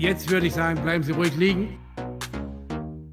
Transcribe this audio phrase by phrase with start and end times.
[0.00, 1.78] Jetzt würde ich sagen, bleiben Sie ruhig liegen.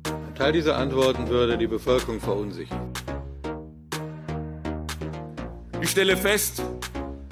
[0.06, 2.80] Ein Teil dieser Antworten würde die Bevölkerung verunsichern.
[5.82, 6.64] Ich stelle fest,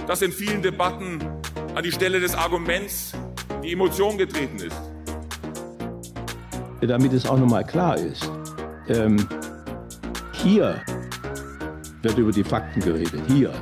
[0.08, 1.20] dass in vielen Debatten
[1.74, 3.14] an die Stelle des Arguments
[3.64, 4.76] die Emotion getreten ist.
[6.82, 8.30] Damit es auch nochmal klar ist,
[8.90, 9.26] ähm,
[10.34, 10.84] hier
[12.02, 13.22] wird über die Fakten geredet.
[13.30, 13.54] Hier.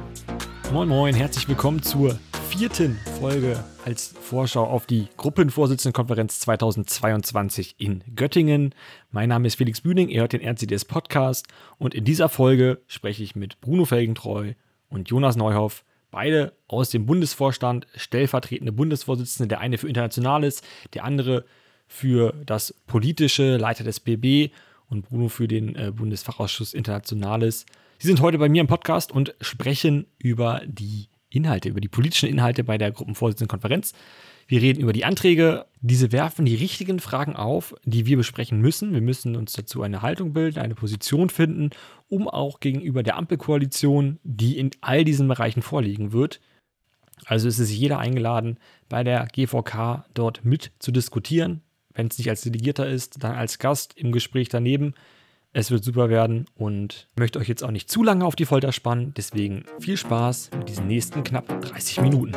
[0.71, 2.17] Moin Moin, herzlich willkommen zur
[2.57, 8.75] vierten Folge als Vorschau auf die Gruppenvorsitzendenkonferenz 2022 in Göttingen.
[9.09, 11.47] Mein Name ist Felix Bühning, ihr hört den RCDS Podcast
[11.79, 14.53] und in dieser Folge spreche ich mit Bruno Felgentreu
[14.89, 20.61] und Jonas Neuhoff, beide aus dem Bundesvorstand, stellvertretende Bundesvorsitzende, der eine für Internationales,
[20.93, 21.45] der andere
[21.87, 24.53] für das politische, Leiter des BB
[24.91, 27.65] und Bruno für den äh, Bundesfachausschuss Internationales.
[27.97, 32.29] Sie sind heute bei mir im Podcast und sprechen über die Inhalte, über die politischen
[32.29, 33.93] Inhalte bei der Gruppenvorsitzendenkonferenz.
[34.47, 35.65] Wir reden über die Anträge.
[35.81, 38.93] Diese werfen die richtigen Fragen auf, die wir besprechen müssen.
[38.93, 41.69] Wir müssen uns dazu eine Haltung bilden, eine Position finden,
[42.09, 46.41] um auch gegenüber der Ampelkoalition, die in all diesen Bereichen vorliegen wird.
[47.25, 48.57] Also ist es jeder eingeladen,
[48.89, 51.61] bei der GVK dort mit zu diskutieren.
[51.93, 54.93] Wenn es nicht als Delegierter ist, dann als Gast im Gespräch daneben.
[55.55, 58.71] Es wird super werden und möchte euch jetzt auch nicht zu lange auf die Folter
[58.71, 59.13] spannen.
[59.15, 62.31] Deswegen viel Spaß mit diesen nächsten knapp 30 Minuten.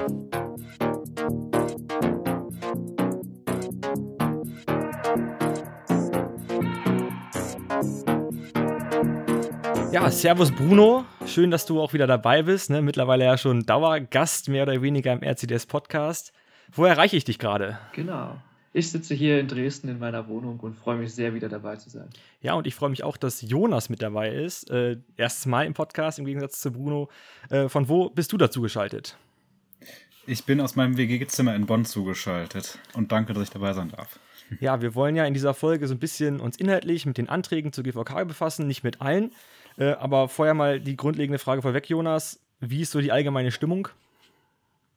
[9.92, 11.06] Ja, Servus Bruno.
[11.27, 12.69] Schön, dass du auch wieder dabei bist.
[12.69, 12.83] Ne?
[12.83, 16.34] Mittlerweile ja schon Dauergast mehr oder weniger im RCDS Podcast.
[16.70, 17.78] Wo erreiche ich dich gerade?
[17.95, 18.36] Genau.
[18.77, 21.89] Ich sitze hier in Dresden in meiner Wohnung und freue mich sehr, wieder dabei zu
[21.89, 22.11] sein.
[22.43, 24.71] Ja, und ich freue mich auch, dass Jonas mit dabei ist.
[24.71, 27.09] Äh, erstes Mal im Podcast im Gegensatz zu Bruno.
[27.49, 29.17] Äh, von wo bist du dazu geschaltet?
[30.27, 34.21] Ich bin aus meinem WG-Zimmer in Bonn zugeschaltet und danke, dass ich dabei sein darf.
[34.61, 37.73] Ja, wir wollen ja in dieser Folge so ein bisschen uns inhaltlich mit den Anträgen
[37.73, 39.33] zur GVK befassen, nicht mit allen.
[39.79, 42.41] Äh, aber vorher mal die grundlegende Frage vorweg, Jonas.
[42.61, 43.89] Wie ist so die allgemeine Stimmung?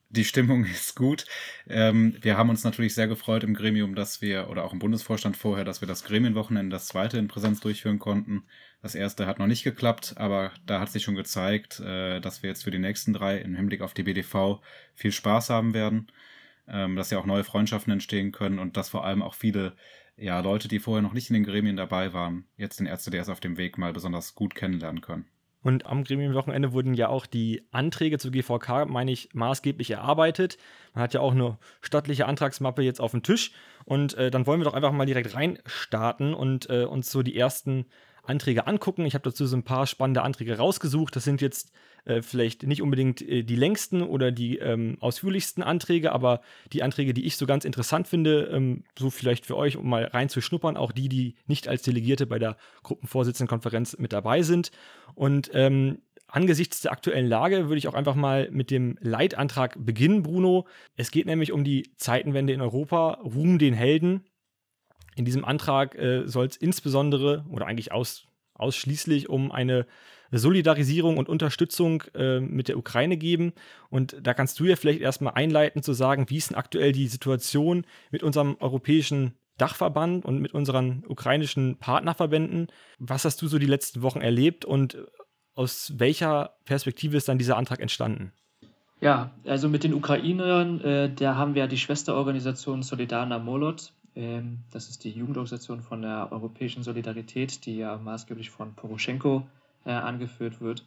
[0.09, 1.25] Die Stimmung ist gut.
[1.67, 5.37] Ähm, wir haben uns natürlich sehr gefreut im Gremium, dass wir, oder auch im Bundesvorstand
[5.37, 8.43] vorher, dass wir das Gremienwochenende, das zweite in Präsenz durchführen konnten.
[8.81, 12.49] Das erste hat noch nicht geklappt, aber da hat sich schon gezeigt, äh, dass wir
[12.49, 14.61] jetzt für die nächsten drei im Hinblick auf die BDV
[14.95, 16.11] viel Spaß haben werden,
[16.67, 19.75] ähm, dass ja auch neue Freundschaften entstehen können und dass vor allem auch viele
[20.17, 23.39] ja, Leute, die vorher noch nicht in den Gremien dabei waren, jetzt den RCDS auf
[23.39, 25.27] dem Weg mal besonders gut kennenlernen können.
[25.61, 30.57] Und am Gremienwochenende wurden ja auch die Anträge zur GVK, meine ich, maßgeblich erarbeitet.
[30.93, 33.51] Man hat ja auch eine stattliche Antragsmappe jetzt auf dem Tisch.
[33.83, 37.37] Und äh, dann wollen wir doch einfach mal direkt reinstarten und äh, uns so die
[37.37, 37.87] ersten
[38.23, 39.05] Anträge angucken.
[39.05, 41.15] Ich habe dazu so ein paar spannende Anträge rausgesucht.
[41.15, 41.71] Das sind jetzt
[42.09, 46.41] äh, vielleicht nicht unbedingt äh, die längsten oder die ähm, ausführlichsten Anträge, aber
[46.73, 50.05] die Anträge, die ich so ganz interessant finde, ähm, so vielleicht für euch, um mal
[50.05, 54.71] reinzuschnuppern, auch die, die nicht als Delegierte bei der Gruppenvorsitzendenkonferenz mit dabei sind.
[55.15, 55.99] Und ähm,
[56.31, 60.67] Angesichts der aktuellen Lage würde ich auch einfach mal mit dem Leitantrag beginnen, Bruno.
[60.95, 64.25] Es geht nämlich um die Zeitenwende in Europa, Ruhm den Helden.
[65.15, 69.87] In diesem Antrag äh, soll es insbesondere oder eigentlich aus, ausschließlich um eine
[70.31, 73.53] Solidarisierung und Unterstützung äh, mit der Ukraine geben.
[73.89, 77.07] Und da kannst du ja vielleicht erstmal einleiten zu sagen, wie ist denn aktuell die
[77.07, 82.67] Situation mit unserem europäischen Dachverband und mit unseren ukrainischen Partnerverbänden.
[82.97, 84.97] Was hast du so die letzten Wochen erlebt und
[85.53, 88.31] aus welcher Perspektive ist dann dieser Antrag entstanden?
[89.01, 93.93] Ja, also mit den Ukrainern, äh, da haben wir die Schwesterorganisation Solidarna Molot.
[94.15, 99.45] Ähm, das ist die Jugendorganisation von der Europäischen Solidarität, die ja maßgeblich von Poroschenko
[99.85, 100.85] äh, angeführt wird.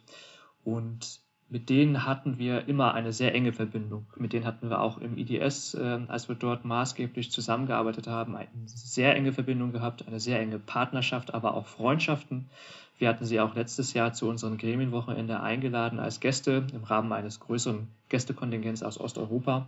[0.63, 4.07] Und mit denen hatten wir immer eine sehr enge Verbindung.
[4.15, 8.49] Mit denen hatten wir auch im IDS, äh, als wir dort maßgeblich zusammengearbeitet haben, eine
[8.65, 12.49] sehr enge Verbindung gehabt, eine sehr enge Partnerschaft, aber auch Freundschaften.
[12.97, 17.39] Wir hatten sie auch letztes Jahr zu unserem Gremienwochenende eingeladen als Gäste im Rahmen eines
[17.39, 19.67] größeren Gästekontingents aus Osteuropa.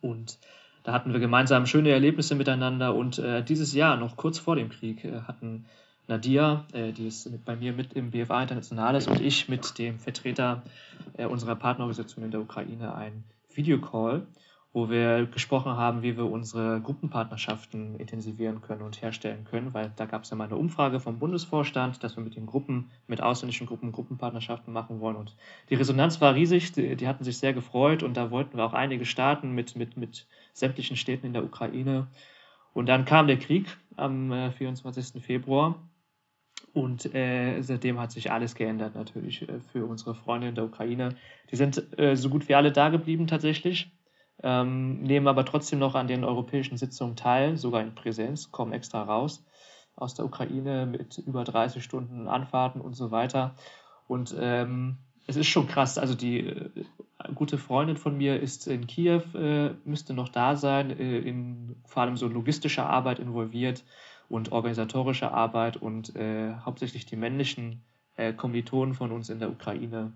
[0.00, 0.38] Und
[0.82, 2.94] da hatten wir gemeinsam schöne Erlebnisse miteinander.
[2.94, 5.64] Und äh, dieses Jahr, noch kurz vor dem Krieg, äh, hatten
[6.06, 9.98] Nadia, äh, die ist mit, bei mir mit im BFA Internationales und ich mit dem
[9.98, 10.62] Vertreter
[11.16, 13.24] äh, unserer Partnerorganisation in der Ukraine ein
[13.54, 14.26] Videocall,
[14.74, 20.04] wo wir gesprochen haben, wie wir unsere Gruppenpartnerschaften intensivieren können und herstellen können, weil da
[20.04, 23.66] gab es ja mal eine Umfrage vom Bundesvorstand, dass wir mit den Gruppen, mit ausländischen
[23.66, 25.34] Gruppen Gruppenpartnerschaften machen wollen und
[25.70, 28.74] die Resonanz war riesig, die, die hatten sich sehr gefreut und da wollten wir auch
[28.74, 32.08] einige starten mit, mit, mit sämtlichen Städten in der Ukraine.
[32.74, 35.22] Und dann kam der Krieg am äh, 24.
[35.22, 35.76] Februar
[36.74, 41.14] und äh, seitdem hat sich alles geändert natürlich äh, für unsere Freunde in der Ukraine.
[41.50, 43.92] Die sind äh, so gut wie alle da geblieben tatsächlich.
[44.42, 49.02] ähm, nehmen aber trotzdem noch an den europäischen Sitzungen teil, sogar in Präsenz, kommen extra
[49.02, 49.44] raus
[49.96, 53.54] aus der Ukraine mit über 30 Stunden Anfahrten und so weiter.
[54.08, 55.98] Und ähm, es ist schon krass.
[55.98, 56.70] Also die äh,
[57.34, 62.02] gute Freundin von mir ist in Kiew, äh, müsste noch da sein, äh, in vor
[62.02, 63.84] allem so logistischer Arbeit involviert
[64.28, 67.82] und organisatorische Arbeit und äh, hauptsächlich die männlichen
[68.16, 70.12] äh, Kommilitonen von uns in der Ukraine,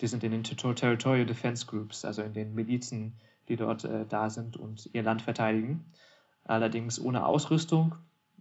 [0.00, 3.14] die sind in den Territorial Defense Groups, also in den Milizen,
[3.48, 5.84] die dort äh, da sind und ihr Land verteidigen.
[6.44, 7.94] Allerdings ohne Ausrüstung,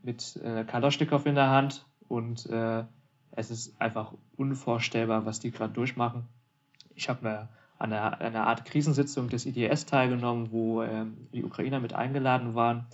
[0.03, 2.83] mit äh, Kalaschnikow in der Hand und äh,
[3.31, 6.27] es ist einfach unvorstellbar, was die gerade durchmachen.
[6.95, 11.93] Ich habe mir an einer, Art Krisensitzung des IDS teilgenommen, wo ähm, die Ukrainer mit
[11.93, 12.87] eingeladen waren.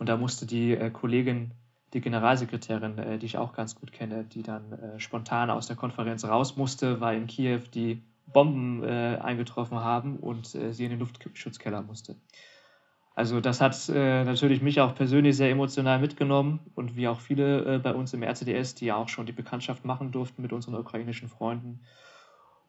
[0.00, 1.52] Und da musste die äh, Kollegin,
[1.92, 5.76] die Generalsekretärin, äh, die ich auch ganz gut kenne, die dann äh, spontan aus der
[5.76, 10.90] Konferenz raus musste, weil in Kiew die Bomben äh, eingetroffen haben und äh, sie in
[10.90, 12.16] den Luftschutzkeller musste.
[13.14, 17.80] Also das hat äh, natürlich mich auch persönlich sehr emotional mitgenommen und wie auch viele
[17.80, 21.28] bei uns im RCDS, die ja auch schon die Bekanntschaft machen durften mit unseren ukrainischen
[21.28, 21.80] Freunden.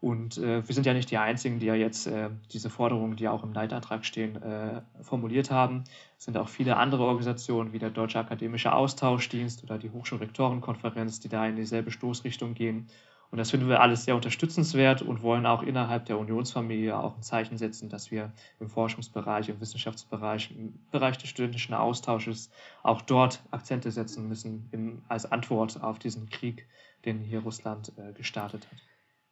[0.02, 3.28] Und äh, wir sind ja nicht die Einzigen, die ja jetzt äh, diese Forderungen, die
[3.28, 5.84] auch im Leitantrag stehen, äh, formuliert haben.
[6.18, 11.30] Es sind auch viele andere Organisationen wie der Deutsche Akademische Austauschdienst oder die Hochschulrektorenkonferenz, die
[11.30, 12.88] da in dieselbe Stoßrichtung gehen.
[13.30, 17.22] Und das finden wir alles sehr unterstützenswert und wollen auch innerhalb der Unionsfamilie auch ein
[17.22, 22.50] Zeichen setzen, dass wir im Forschungsbereich, im Wissenschaftsbereich, im Bereich des studentischen Austausches
[22.82, 26.68] auch dort Akzente setzen müssen im, als Antwort auf diesen Krieg,
[27.06, 28.91] den hier Russland äh, gestartet hat.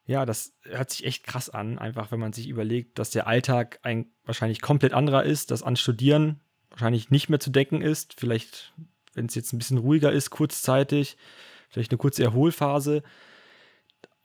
[0.10, 3.78] Ja, das hört sich echt krass an, einfach wenn man sich überlegt, dass der Alltag
[3.84, 6.40] ein wahrscheinlich komplett anderer ist, dass an Studieren
[6.72, 8.74] wahrscheinlich nicht mehr zu denken ist, vielleicht,
[9.14, 11.16] wenn es jetzt ein bisschen ruhiger ist, kurzzeitig,
[11.70, 13.04] vielleicht eine kurze Erholphase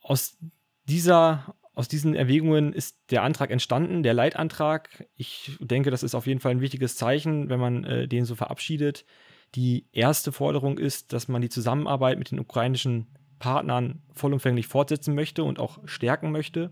[0.01, 0.39] aus
[0.85, 5.05] dieser aus diesen Erwägungen ist der Antrag entstanden, der Leitantrag.
[5.15, 8.33] Ich denke, das ist auf jeden Fall ein wichtiges Zeichen, wenn man äh, den so
[8.33, 9.05] verabschiedet.
[9.53, 13.05] Die erste Forderung ist, dass man die Zusammenarbeit mit den ukrainischen
[13.39, 16.71] Partnern vollumfänglich fortsetzen möchte und auch stärken möchte.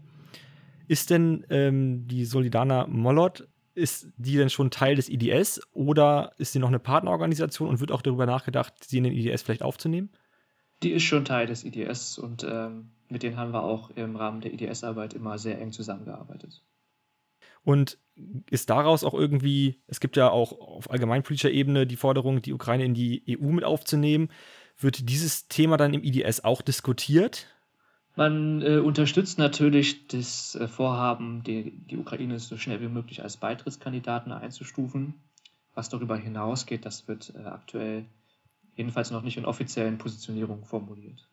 [0.87, 6.53] Ist denn ähm, die Solidana Molot, ist die denn schon Teil des IDS oder ist
[6.53, 10.09] sie noch eine Partnerorganisation und wird auch darüber nachgedacht, sie in den IDS vielleicht aufzunehmen?
[10.83, 14.41] Die ist schon Teil des IDS und ähm, mit denen haben wir auch im Rahmen
[14.41, 16.63] der IDS-Arbeit immer sehr eng zusammengearbeitet.
[17.63, 17.97] Und
[18.49, 22.85] ist daraus auch irgendwie, es gibt ja auch auf allgemeinpolitischer Ebene die Forderung, die Ukraine
[22.85, 24.29] in die EU mit aufzunehmen.
[24.79, 27.47] Wird dieses Thema dann im IDS auch diskutiert?
[28.15, 33.37] Man äh, unterstützt natürlich das äh, Vorhaben, die, die Ukraine so schnell wie möglich als
[33.37, 35.15] Beitrittskandidaten einzustufen.
[35.73, 38.05] Was darüber hinausgeht, das wird äh, aktuell
[38.75, 41.27] jedenfalls noch nicht in offiziellen Positionierungen formuliert.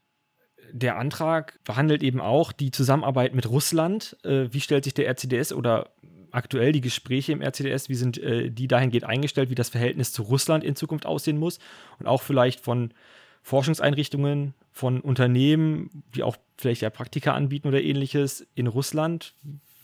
[0.73, 4.17] Der Antrag behandelt eben auch die Zusammenarbeit mit Russland.
[4.25, 5.91] Äh, wie stellt sich der RCDS oder
[6.31, 10.23] aktuell die Gespräche im RCDS, wie sind äh, die dahingehend eingestellt, wie das Verhältnis zu
[10.23, 11.59] Russland in Zukunft aussehen muss
[11.99, 12.95] und auch vielleicht von
[13.43, 19.35] Forschungseinrichtungen, von Unternehmen, die auch vielleicht ja Praktika anbieten oder ähnliches in Russland.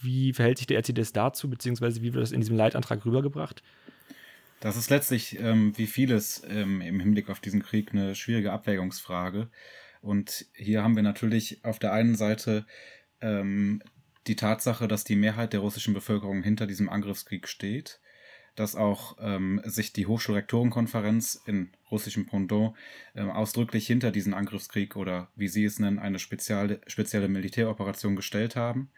[0.01, 3.63] Wie verhält sich der RCDS dazu, beziehungsweise wie wird das in diesem Leitantrag rübergebracht?
[4.61, 9.49] Das ist letztlich, ähm, wie vieles ähm, im Hinblick auf diesen Krieg, eine schwierige Abwägungsfrage.
[10.01, 12.65] Und hier haben wir natürlich auf der einen Seite
[13.21, 13.83] ähm,
[14.27, 18.01] die Tatsache, dass die Mehrheit der russischen Bevölkerung hinter diesem Angriffskrieg steht,
[18.55, 22.75] dass auch ähm, sich die Hochschulrektorenkonferenz in russischem Pendant
[23.15, 28.57] ähm, ausdrücklich hinter diesen Angriffskrieg oder wie sie es nennen, eine spezielle, spezielle Militäroperation gestellt
[28.57, 28.91] haben.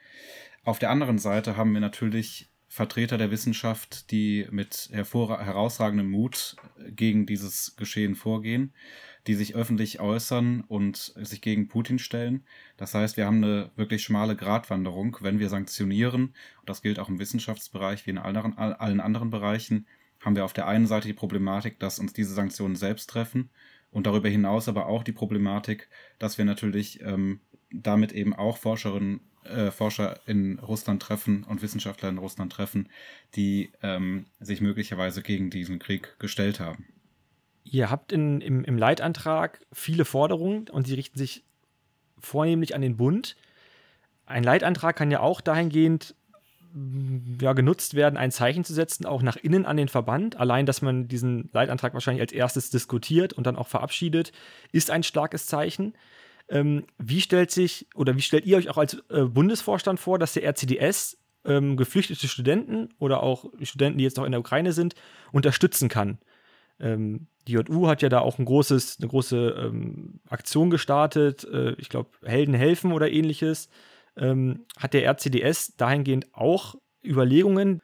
[0.64, 6.56] Auf der anderen Seite haben wir natürlich Vertreter der Wissenschaft, die mit herausragendem Mut
[6.90, 8.74] gegen dieses Geschehen vorgehen,
[9.26, 12.44] die sich öffentlich äußern und sich gegen Putin stellen.
[12.76, 16.34] Das heißt, wir haben eine wirklich schmale Gratwanderung, wenn wir sanktionieren,
[16.66, 19.86] das gilt auch im Wissenschaftsbereich wie in allen anderen Bereichen,
[20.20, 23.50] haben wir auf der einen Seite die Problematik, dass uns diese Sanktionen selbst treffen
[23.90, 29.20] und darüber hinaus aber auch die Problematik, dass wir natürlich ähm, damit eben auch Forscherinnen
[29.44, 32.88] äh, Forscher in Russland treffen und Wissenschaftler in Russland treffen,
[33.34, 36.86] die ähm, sich möglicherweise gegen diesen Krieg gestellt haben.
[37.64, 41.44] Ihr habt in, im, im Leitantrag viele Forderungen und sie richten sich
[42.18, 43.36] vornehmlich an den Bund.
[44.26, 46.14] Ein Leitantrag kann ja auch dahingehend
[47.40, 50.38] ja, genutzt werden, ein Zeichen zu setzen, auch nach innen an den Verband.
[50.38, 54.32] Allein, dass man diesen Leitantrag wahrscheinlich als erstes diskutiert und dann auch verabschiedet,
[54.72, 55.94] ist ein starkes Zeichen.
[56.48, 60.32] Ähm, wie stellt sich oder wie stellt ihr euch auch als äh, Bundesvorstand vor, dass
[60.32, 64.94] der RCDS ähm, geflüchtete Studenten oder auch Studenten, die jetzt noch in der Ukraine sind,
[65.32, 66.18] unterstützen kann?
[66.80, 71.72] Ähm, die JU hat ja da auch ein großes, eine große ähm, Aktion gestartet, äh,
[71.78, 73.68] ich glaube, Helden helfen oder ähnliches.
[74.18, 77.80] Ähm, hat der RCDS dahingehend auch Überlegungen?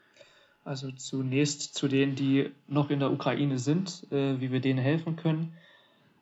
[0.64, 5.16] Also zunächst zu denen, die noch in der Ukraine sind, äh, wie wir denen helfen
[5.16, 5.54] können.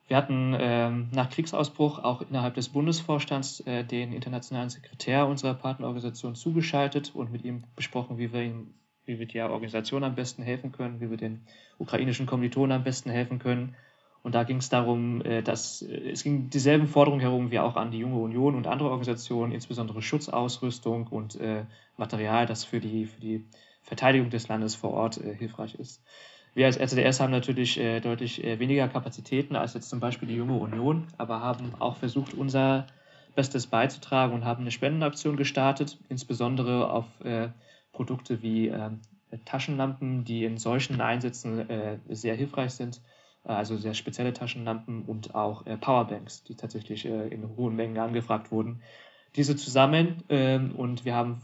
[0.09, 6.35] Wir hatten ähm, nach Kriegsausbruch auch innerhalb des Bundesvorstands äh, den internationalen Sekretär unserer Partnerorganisation
[6.35, 8.75] zugeschaltet und mit ihm besprochen, wie wir ihm,
[9.07, 11.47] wie wir der Organisation am besten helfen können, wie wir den
[11.79, 13.77] ukrainischen Kommilitonen am besten helfen können.
[14.23, 17.77] Und da ging es darum, äh, dass äh, es ging dieselben Forderungen herum wie auch
[17.77, 21.65] an die Junge Union und andere Organisationen, insbesondere Schutzausrüstung und äh,
[21.97, 23.45] Material, das für die, für die
[23.83, 26.03] Verteidigung des Landes vor Ort hilfreich ist.
[26.55, 31.09] Wir als RCDS haben natürlich deutlich weniger Kapazitäten als jetzt zum Beispiel die Junge Union,
[31.19, 32.87] aber haben auch versucht, unser
[33.35, 37.07] Bestes beizutragen und haben eine Spendenaktion gestartet, insbesondere auf
[37.93, 39.01] Produkte wie ähm,
[39.45, 41.67] Taschenlampen, die in solchen Einsätzen
[42.09, 43.01] sehr hilfreich sind,
[43.45, 48.53] also sehr spezielle Taschenlampen und auch äh, Powerbanks, die tatsächlich äh, in hohen Mengen angefragt
[48.53, 48.83] wurden.
[49.37, 51.41] Diese zusammen ähm, und wir haben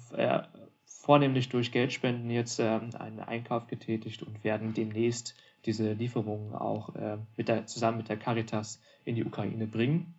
[1.09, 7.17] vornehmlich durch Geldspenden jetzt ähm, einen Einkauf getätigt und werden demnächst diese Lieferungen auch äh,
[7.37, 10.15] mit der, zusammen mit der Caritas in die Ukraine bringen.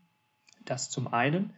[0.66, 1.54] Das zum einen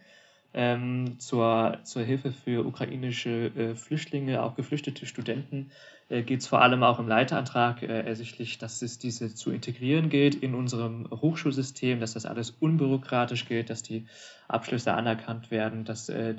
[0.54, 5.70] ähm, zur, zur Hilfe für ukrainische äh, Flüchtlinge, auch geflüchtete Studenten,
[6.08, 10.10] äh, geht es vor allem auch im Leiterantrag äh, ersichtlich, dass es diese zu integrieren
[10.10, 14.06] gilt in unserem Hochschulsystem, dass das alles unbürokratisch gilt, dass die
[14.46, 16.34] Abschlüsse anerkannt werden, dass äh,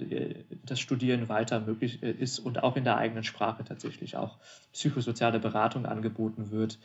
[0.64, 4.38] das Studieren weiter möglich äh, ist und auch in der eigenen Sprache tatsächlich auch
[4.74, 6.78] psychosoziale Beratung angeboten wird.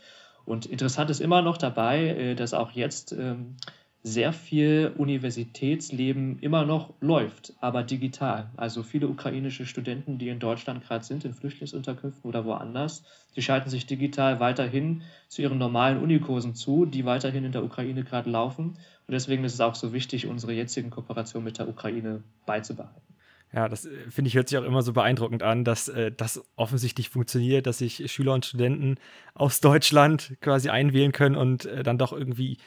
[0.47, 3.57] Und interessant ist immer noch dabei, äh, dass auch jetzt ähm,
[4.03, 8.51] sehr viel Universitätsleben immer noch läuft, aber digital.
[8.57, 13.71] Also viele ukrainische Studenten, die in Deutschland gerade sind, in Flüchtlingsunterkünften oder woanders, die schalten
[13.71, 18.79] sich digital weiterhin zu ihren normalen Unikursen zu, die weiterhin in der Ukraine gerade laufen.
[19.07, 23.03] Und deswegen ist es auch so wichtig, unsere jetzigen Kooperationen mit der Ukraine beizubehalten.
[23.53, 26.45] Ja, das äh, finde ich hört sich auch immer so beeindruckend an, dass äh, das
[26.57, 28.97] offensichtlich funktioniert, dass sich Schüler und Studenten
[29.35, 32.59] aus Deutschland quasi einwählen können und äh, dann doch irgendwie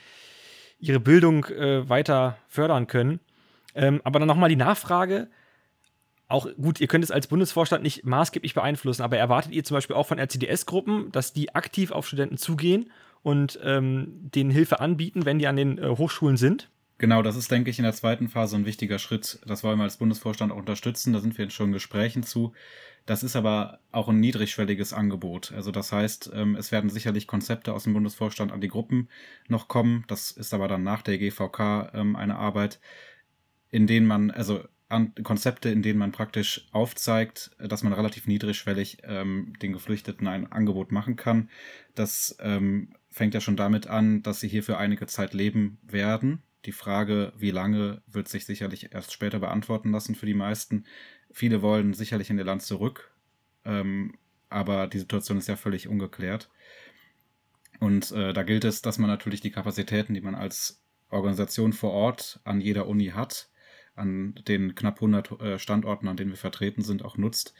[0.81, 3.19] ihre Bildung äh, weiter fördern können.
[3.73, 5.29] Ähm, aber dann nochmal die Nachfrage.
[6.27, 9.95] Auch gut, ihr könnt es als Bundesvorstand nicht maßgeblich beeinflussen, aber erwartet ihr zum Beispiel
[9.95, 15.39] auch von RCDS-Gruppen, dass die aktiv auf Studenten zugehen und ähm, denen Hilfe anbieten, wenn
[15.39, 16.69] die an den äh, Hochschulen sind?
[16.97, 19.39] Genau, das ist, denke ich, in der zweiten Phase ein wichtiger Schritt.
[19.45, 21.13] Das wollen wir als Bundesvorstand auch unterstützen.
[21.13, 22.53] Da sind wir schon in Gesprächen zu.
[23.05, 25.51] Das ist aber auch ein niedrigschwelliges Angebot.
[25.53, 29.09] Also das heißt, ähm, es werden sicherlich Konzepte aus dem Bundesvorstand an die Gruppen
[29.47, 30.05] noch kommen.
[30.07, 32.79] Das ist aber dann nach der GVK ähm, eine Arbeit,
[33.69, 34.63] in denen man, also
[35.23, 40.91] Konzepte, in denen man praktisch aufzeigt, dass man relativ niedrigschwellig ähm, den Geflüchteten ein Angebot
[40.91, 41.49] machen kann.
[41.95, 46.43] Das ähm, fängt ja schon damit an, dass sie hier für einige Zeit leben werden.
[46.65, 50.85] Die Frage, wie lange, wird sich sicherlich erst später beantworten lassen für die meisten.
[51.31, 53.11] Viele wollen sicherlich in ihr Land zurück,
[53.65, 54.17] ähm,
[54.49, 56.49] aber die Situation ist ja völlig ungeklärt.
[57.79, 61.91] Und äh, da gilt es, dass man natürlich die Kapazitäten, die man als Organisation vor
[61.91, 63.49] Ort an jeder Uni hat,
[63.95, 67.53] an den knapp 100 äh, Standorten, an denen wir vertreten sind, auch nutzt.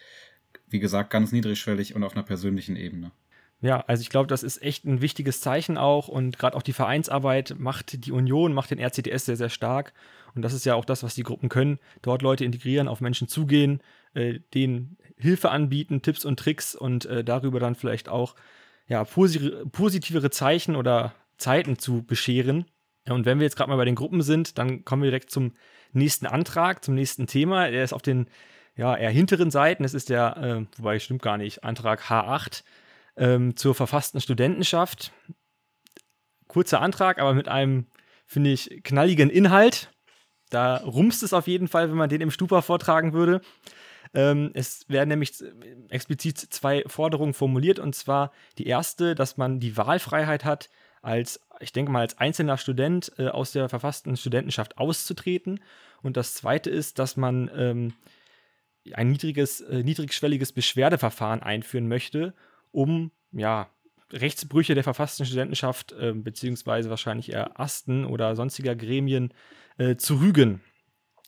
[0.67, 3.11] Wie gesagt, ganz niedrigschwellig und auf einer persönlichen Ebene.
[3.61, 6.73] Ja, also ich glaube, das ist echt ein wichtiges Zeichen auch und gerade auch die
[6.73, 9.93] Vereinsarbeit macht die Union, macht den RCDS sehr, sehr stark
[10.33, 13.27] und das ist ja auch das, was die Gruppen können, dort Leute integrieren, auf Menschen
[13.27, 13.81] zugehen,
[14.13, 18.35] äh, denen Hilfe anbieten, Tipps und Tricks und äh, darüber dann vielleicht auch
[18.87, 22.65] ja, posi positivere Zeichen oder Zeiten zu bescheren.
[23.07, 25.53] Und wenn wir jetzt gerade mal bei den Gruppen sind, dann kommen wir direkt zum
[25.91, 27.69] nächsten Antrag, zum nächsten Thema.
[27.69, 28.27] Der ist auf den
[28.75, 29.83] ja, eher hinteren Seiten.
[29.83, 32.63] Das ist der, äh, wobei stimmt gar nicht, Antrag H8
[33.21, 35.13] ähm, zur verfassten Studentenschaft.
[36.47, 37.85] Kurzer Antrag, aber mit einem,
[38.25, 39.91] finde ich, knalligen Inhalt.
[40.49, 43.39] Da rumst es auf jeden Fall, wenn man den im Stupa vortragen würde.
[44.13, 45.33] Ähm, es werden nämlich
[45.89, 47.79] explizit zwei Forderungen formuliert.
[47.79, 50.69] Und zwar die erste, dass man die Wahlfreiheit hat,
[51.01, 55.61] als, ich denke mal, als einzelner Student äh, aus der verfassten Studentenschaft auszutreten.
[56.01, 57.93] Und das zweite ist, dass man ähm,
[58.93, 62.33] ein niedriges, äh, niedrigschwelliges Beschwerdeverfahren einführen möchte,
[62.71, 63.69] um ja,
[64.11, 69.33] Rechtsbrüche der verfassten Studentenschaft äh, beziehungsweise wahrscheinlich eher Asten oder sonstiger Gremien
[69.77, 70.61] äh, zu rügen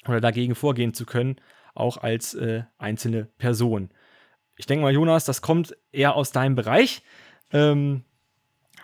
[0.07, 1.38] oder dagegen vorgehen zu können,
[1.75, 3.89] auch als äh, einzelne Person.
[4.57, 7.01] Ich denke mal, Jonas, das kommt eher aus deinem Bereich.
[7.51, 8.03] Ähm,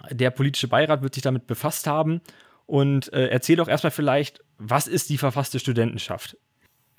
[0.09, 2.21] der politische Beirat wird sich damit befasst haben.
[2.65, 6.37] Und äh, erzähl doch erstmal vielleicht, was ist die verfasste Studentenschaft?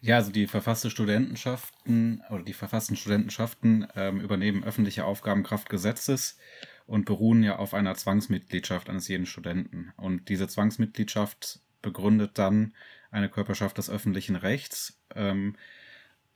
[0.02, 6.38] Ja, also die verfasste Studentenschaften oder die verfassten Studentenschaften ähm, übernehmen öffentliche Aufgaben Kraft Gesetzes
[6.86, 9.92] und beruhen ja auf einer Zwangsmitgliedschaft eines jeden Studenten.
[9.96, 12.74] Und diese Zwangsmitgliedschaft begründet dann
[13.10, 15.00] eine Körperschaft des öffentlichen Rechts.
[15.14, 15.56] Ähm,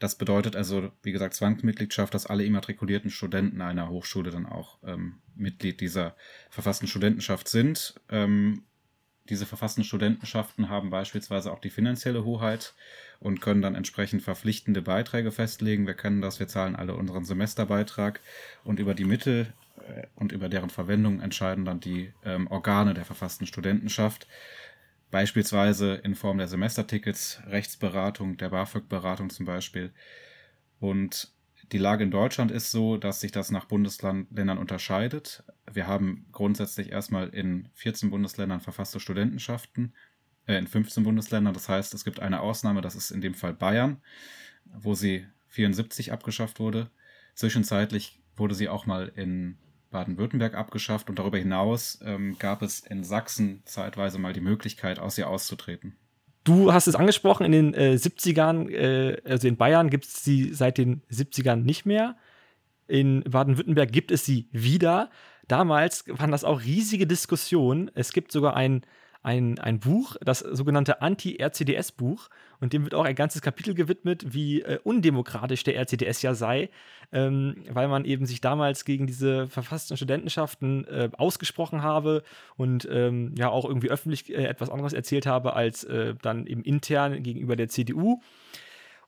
[0.00, 5.21] Das bedeutet also, wie gesagt, Zwangsmitgliedschaft, dass alle immatrikulierten Studenten einer Hochschule dann auch ähm,
[5.37, 6.16] Mitglied dieser
[6.50, 7.94] verfassten Studentenschaft sind.
[8.11, 8.64] Ähm,
[9.31, 12.75] diese verfassten Studentenschaften haben beispielsweise auch die finanzielle Hoheit
[13.21, 15.87] und können dann entsprechend verpflichtende Beiträge festlegen.
[15.87, 18.21] Wir kennen das, wir zahlen alle unseren Semesterbeitrag
[18.64, 23.07] und über die Mittel äh, und über deren Verwendung entscheiden dann die ähm, Organe der
[23.07, 24.26] verfassten Studentenschaft.
[25.11, 29.93] Beispielsweise in Form der Semestertickets, Rechtsberatung, der BAföG-Beratung zum Beispiel.
[30.81, 31.34] Und
[31.73, 35.44] die Lage in Deutschland ist so, dass sich das nach Bundesländern unterscheidet.
[35.71, 39.94] Wir haben grundsätzlich erstmal in 14 Bundesländern verfasste Studentenschaften,
[40.47, 41.54] äh, in 15 Bundesländern.
[41.54, 44.00] Das heißt, es gibt eine Ausnahme, das ist in dem Fall Bayern,
[44.66, 46.90] wo sie 74 abgeschafft wurde.
[47.35, 49.59] Zwischenzeitlich wurde sie auch mal in
[49.90, 55.16] Baden-Württemberg abgeschafft und darüber hinaus ähm, gab es in Sachsen zeitweise mal die Möglichkeit, aus
[55.18, 55.97] ihr auszutreten.
[56.45, 60.53] Du hast es angesprochen, in den äh, 70ern, äh, also in Bayern gibt es sie
[60.53, 62.17] seit den 70ern nicht mehr.
[62.87, 65.11] In Baden-Württemberg gibt es sie wieder.
[65.49, 67.91] Damals waren das auch riesige Diskussionen.
[67.95, 68.85] Es gibt sogar ein
[69.25, 72.29] ein, ein Buch, das sogenannte Anti-RCDS-Buch.
[72.64, 76.71] Und dem wird auch ein ganzes Kapitel gewidmet, wie äh, undemokratisch der RCDS ja sei,
[77.12, 82.23] ähm, weil man eben sich damals gegen diese verfassten Studentenschaften äh, ausgesprochen habe
[82.56, 86.62] und ähm, ja auch irgendwie öffentlich äh, etwas anderes erzählt habe als äh, dann eben
[86.62, 88.23] intern gegenüber der CDU.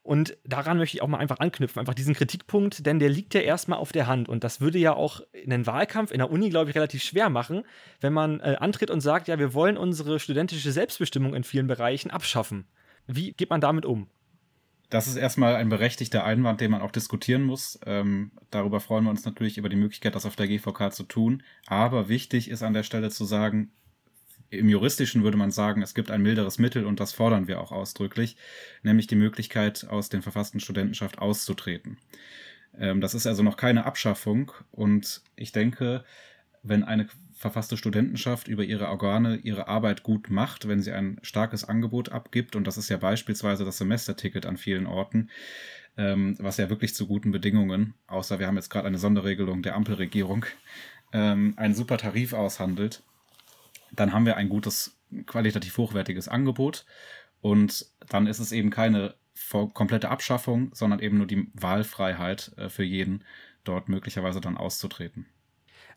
[0.03, 3.41] Und daran möchte ich auch mal einfach anknüpfen, einfach diesen Kritikpunkt, denn der liegt ja
[3.41, 4.29] erstmal auf der Hand.
[4.29, 7.63] Und das würde ja auch einen Wahlkampf in der Uni, glaube ich, relativ schwer machen,
[8.01, 12.11] wenn man äh, antritt und sagt, ja, wir wollen unsere studentische Selbstbestimmung in vielen Bereichen
[12.11, 12.67] abschaffen.
[13.07, 14.07] Wie geht man damit um?
[14.89, 17.79] Das ist erstmal ein berechtigter Einwand, den man auch diskutieren muss.
[17.85, 21.43] Ähm, darüber freuen wir uns natürlich über die Möglichkeit, das auf der GVK zu tun.
[21.65, 23.71] Aber wichtig ist an der Stelle zu sagen,
[24.49, 27.73] im juristischen würde man sagen, es gibt ein milderes Mittel und das fordern wir auch
[27.73, 28.37] ausdrücklich,
[28.81, 31.97] nämlich die Möglichkeit, aus den verfassten Studentenschaft auszutreten.
[32.77, 36.05] Ähm, das ist also noch keine Abschaffung und ich denke,
[36.63, 37.07] wenn eine
[37.37, 42.55] verfasste Studentenschaft über ihre Organe ihre Arbeit gut macht, wenn sie ein starkes Angebot abgibt,
[42.55, 45.29] und das ist ja beispielsweise das Semesterticket an vielen Orten,
[45.97, 49.75] ähm, was ja wirklich zu guten Bedingungen, außer wir haben jetzt gerade eine Sonderregelung der
[49.75, 50.45] Ampelregierung,
[51.13, 53.03] ähm, einen super Tarif aushandelt,
[53.91, 56.85] dann haben wir ein gutes, qualitativ hochwertiges Angebot.
[57.41, 59.15] Und dann ist es eben keine
[59.73, 63.23] komplette Abschaffung, sondern eben nur die Wahlfreiheit äh, für jeden,
[63.63, 65.27] dort möglicherweise dann auszutreten.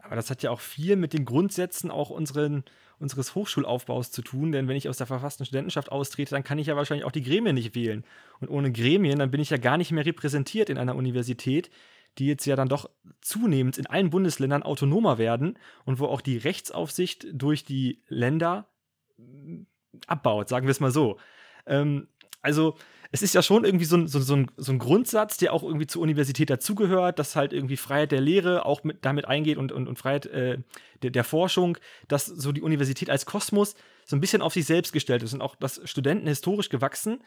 [0.03, 2.65] Aber das hat ja auch viel mit den Grundsätzen auch unseren,
[2.99, 6.69] unseres Hochschulaufbaus zu tun, denn wenn ich aus der verfassten Studentenschaft austrete, dann kann ich
[6.69, 8.05] ja wahrscheinlich auch die Gremien nicht wählen.
[8.41, 11.71] Und ohne Gremien, dann bin ich ja gar nicht mehr repräsentiert in einer Universität,
[12.19, 16.39] die jetzt ja dann doch zunehmend in allen Bundesländern autonomer werden und wo auch die
[16.39, 18.69] Rechtsaufsicht durch die Länder
[19.17, 19.63] mm,
[20.07, 21.19] abbaut, sagen wir es mal so.
[21.67, 22.09] Ähm,
[22.43, 22.77] also
[23.13, 25.63] es ist ja schon irgendwie so ein, so, so, ein, so ein Grundsatz, der auch
[25.63, 29.73] irgendwie zur Universität dazugehört, dass halt irgendwie Freiheit der Lehre auch mit, damit eingeht und,
[29.73, 30.59] und, und Freiheit äh,
[31.03, 34.93] der, der Forschung, dass so die Universität als Kosmos so ein bisschen auf sich selbst
[34.93, 37.23] gestellt ist und auch, dass Studenten historisch gewachsen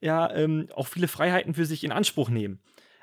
[0.00, 2.60] ja ähm, auch viele Freiheiten für sich in Anspruch nehmen.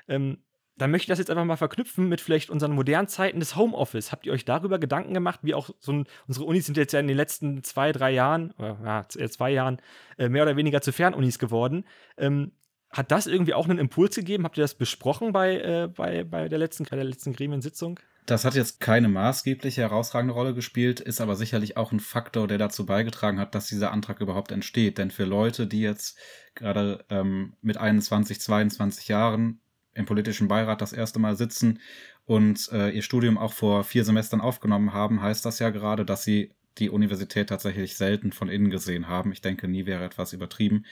[0.08, 0.38] Ähm,
[0.76, 4.10] dann möchte ich das jetzt einfach mal verknüpfen mit vielleicht unseren modernen Zeiten des Homeoffice.
[4.10, 7.00] Habt ihr euch darüber Gedanken gemacht, wie auch so ein, unsere Unis sind jetzt ja
[7.00, 9.80] in den letzten zwei, drei Jahren, oder ja, zwei Jahren,
[10.18, 11.84] äh, mehr oder weniger zu Fernunis geworden.
[12.16, 12.52] Ähm,
[12.90, 14.44] hat das irgendwie auch einen Impuls gegeben?
[14.44, 17.98] Habt ihr das besprochen bei, äh, bei, bei der letzten, bei der letzten Gremiensitzung?
[18.26, 22.56] Das hat jetzt keine maßgebliche herausragende Rolle gespielt, ist aber sicherlich auch ein Faktor, der
[22.56, 24.96] dazu beigetragen hat, dass dieser Antrag überhaupt entsteht.
[24.96, 26.18] Denn für Leute, die jetzt
[26.54, 29.60] gerade ähm, mit 21, 22 Jahren
[29.94, 31.80] im politischen Beirat das erste Mal sitzen
[32.24, 36.24] und äh, ihr Studium auch vor vier Semestern aufgenommen haben, heißt das ja gerade, dass
[36.24, 39.32] sie die Universität tatsächlich selten von innen gesehen haben.
[39.32, 40.84] Ich denke, nie wäre etwas übertrieben,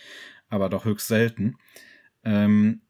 [0.48, 1.56] aber doch höchst selten.
[2.24, 2.82] Ähm,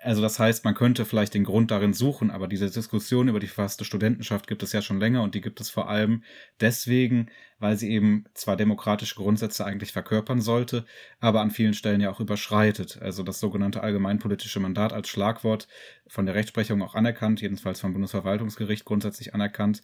[0.00, 3.48] also das heißt, man könnte vielleicht den Grund darin suchen, aber diese Diskussion über die
[3.48, 6.22] verfasste Studentenschaft gibt es ja schon länger und die gibt es vor allem
[6.60, 10.84] deswegen, weil sie eben zwar demokratische Grundsätze eigentlich verkörpern sollte,
[11.18, 13.02] aber an vielen Stellen ja auch überschreitet.
[13.02, 15.66] Also das sogenannte allgemeinpolitische Mandat als Schlagwort
[16.06, 19.82] von der Rechtsprechung auch anerkannt, jedenfalls vom Bundesverwaltungsgericht grundsätzlich anerkannt,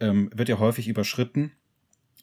[0.00, 1.52] ähm, wird ja häufig überschritten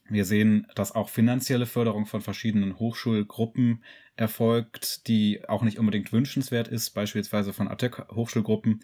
[0.10, 3.84] wir sehen, dass auch finanzielle Förderung von verschiedenen Hochschulgruppen
[4.16, 8.84] erfolgt, die auch nicht unbedingt wünschenswert ist, beispielsweise von ATTEC-Hochschulgruppen.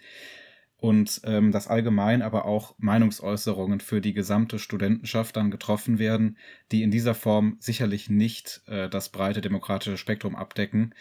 [0.77, 6.37] Und ähm, dass allgemein aber auch Meinungsäußerungen für die gesamte Studentenschaft dann getroffen werden,
[6.73, 10.93] die in dieser Form sicherlich nicht äh, das breite demokratische Spektrum abdecken.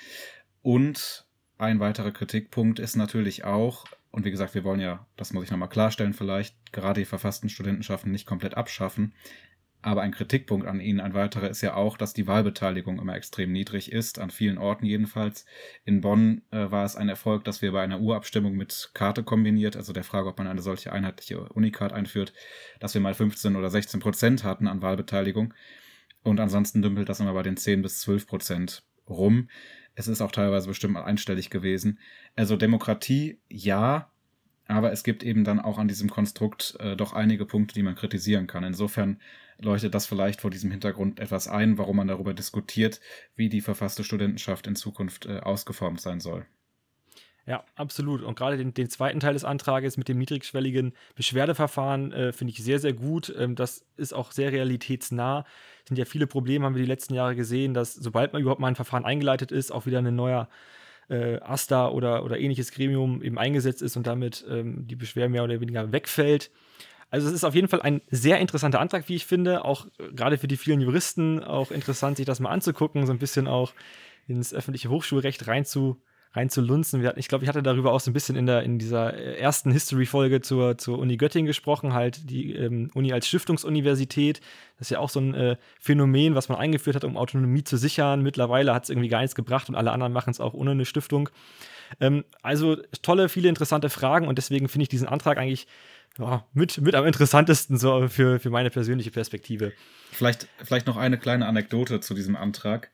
[0.63, 1.27] Und
[1.59, 5.51] ein weiterer Kritikpunkt ist natürlich auch, und wie gesagt, wir wollen ja, das muss ich
[5.51, 9.15] nochmal klarstellen, vielleicht gerade die verfassten Studentenschaften nicht komplett abschaffen,
[9.85, 13.51] Aber ein Kritikpunkt an ihnen, ein weiterer, ist ja auch, dass die Wahlbeteiligung immer extrem
[13.51, 15.45] niedrig ist, an vielen Orten jedenfalls.
[15.85, 19.77] In Bonn äh, war es ein Erfolg, dass wir bei einer Urabstimmung mit Karte kombiniert,
[19.77, 22.33] also der Frage, ob man eine solche einheitliche Unicard einführt,
[22.79, 25.53] dass wir mal 15 oder 16 Prozent hatten an Wahlbeteiligung.
[26.23, 29.49] Und ansonsten dümpelt das immer bei den 10 bis 12 Prozent rum.
[29.97, 31.99] Es ist auch teilweise bestimmt mal einstellig gewesen.
[32.37, 34.13] Also Demokratie, ja,
[34.69, 37.97] aber es gibt eben dann auch an diesem Konstrukt äh, doch einige Punkte, die man
[37.97, 38.65] kritisieren kann.
[38.65, 39.21] Insofern
[39.59, 43.01] leuchtet das vielleicht vor diesem Hintergrund etwas ein, warum man darüber diskutiert,
[43.37, 46.47] wie die verfasste Studentenschaft in Zukunft äh, ausgeformt sein soll.
[47.45, 48.23] Ja, absolut.
[48.23, 52.63] Und gerade den, den, zweiten Teil des Antrages mit dem niedrigschwelligen Beschwerdeverfahren äh, finde ich
[52.63, 53.35] sehr, sehr gut.
[53.37, 55.45] Ähm, das ist auch sehr realitätsnah.
[55.83, 58.61] Es sind ja viele Probleme, haben wir die letzten Jahre gesehen, dass sobald man überhaupt
[58.61, 60.49] mal ein Verfahren eingeleitet ist, auch wieder ein neuer
[61.09, 65.43] äh, AStA oder, oder ähnliches Gremium eben eingesetzt ist und damit ähm, die Beschwerde mehr
[65.43, 66.53] oder weniger wegfällt.
[67.13, 69.67] Also es ist auf jeden Fall ein sehr interessanter Antrag, wie ich finde.
[69.67, 73.19] Auch äh, gerade für die vielen Juristen auch interessant, sich das mal anzugucken, so ein
[73.19, 73.75] bisschen auch
[74.27, 76.01] ins öffentliche Hochschulrecht reinzu,
[76.33, 77.07] rein zu lunzen.
[77.17, 79.71] Ich glaube, ich hatte darüber auch so ein bisschen in, der, in dieser äh, ersten
[79.73, 84.41] History-Folge zur, zur Uni Göttingen gesprochen, halt die ähm, Uni als Stiftungsuniversität.
[84.79, 87.77] Das ist ja auch so ein äh, Phänomen, was man eingeführt hat, um Autonomie zu
[87.77, 88.23] sichern.
[88.23, 90.87] Mittlerweile hat es irgendwie gar nichts gebracht und alle anderen machen es auch ohne eine
[90.87, 91.29] Stiftung.
[92.01, 95.67] Ähm, also tolle, viele interessante Fragen und deswegen finde ich diesen Antrag eigentlich
[96.19, 99.73] ja, mit, mit am interessantesten so für, für meine persönliche Perspektive.
[100.11, 102.91] Vielleicht, vielleicht noch eine kleine Anekdote zu diesem Antrag.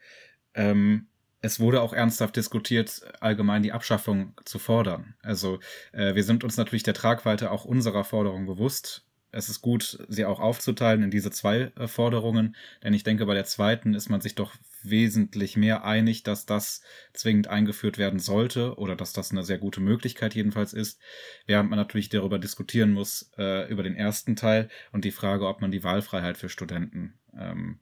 [0.55, 1.09] Ähm,
[1.41, 5.15] es wurde auch ernsthaft diskutiert, allgemein die Abschaffung zu fordern.
[5.23, 5.61] Also
[5.93, 9.05] äh, wir sind uns natürlich der Tragweite auch unserer Forderung bewusst.
[9.31, 13.35] Es ist gut, sie auch aufzuteilen in diese zwei äh, Forderungen, denn ich denke, bei
[13.35, 18.77] der zweiten ist man sich doch wesentlich mehr einig, dass das zwingend eingeführt werden sollte
[18.77, 21.01] oder dass das eine sehr gute Möglichkeit jedenfalls ist,
[21.47, 25.61] während man natürlich darüber diskutieren muss, äh, über den ersten Teil und die Frage, ob
[25.61, 27.81] man die Wahlfreiheit für Studenten ähm,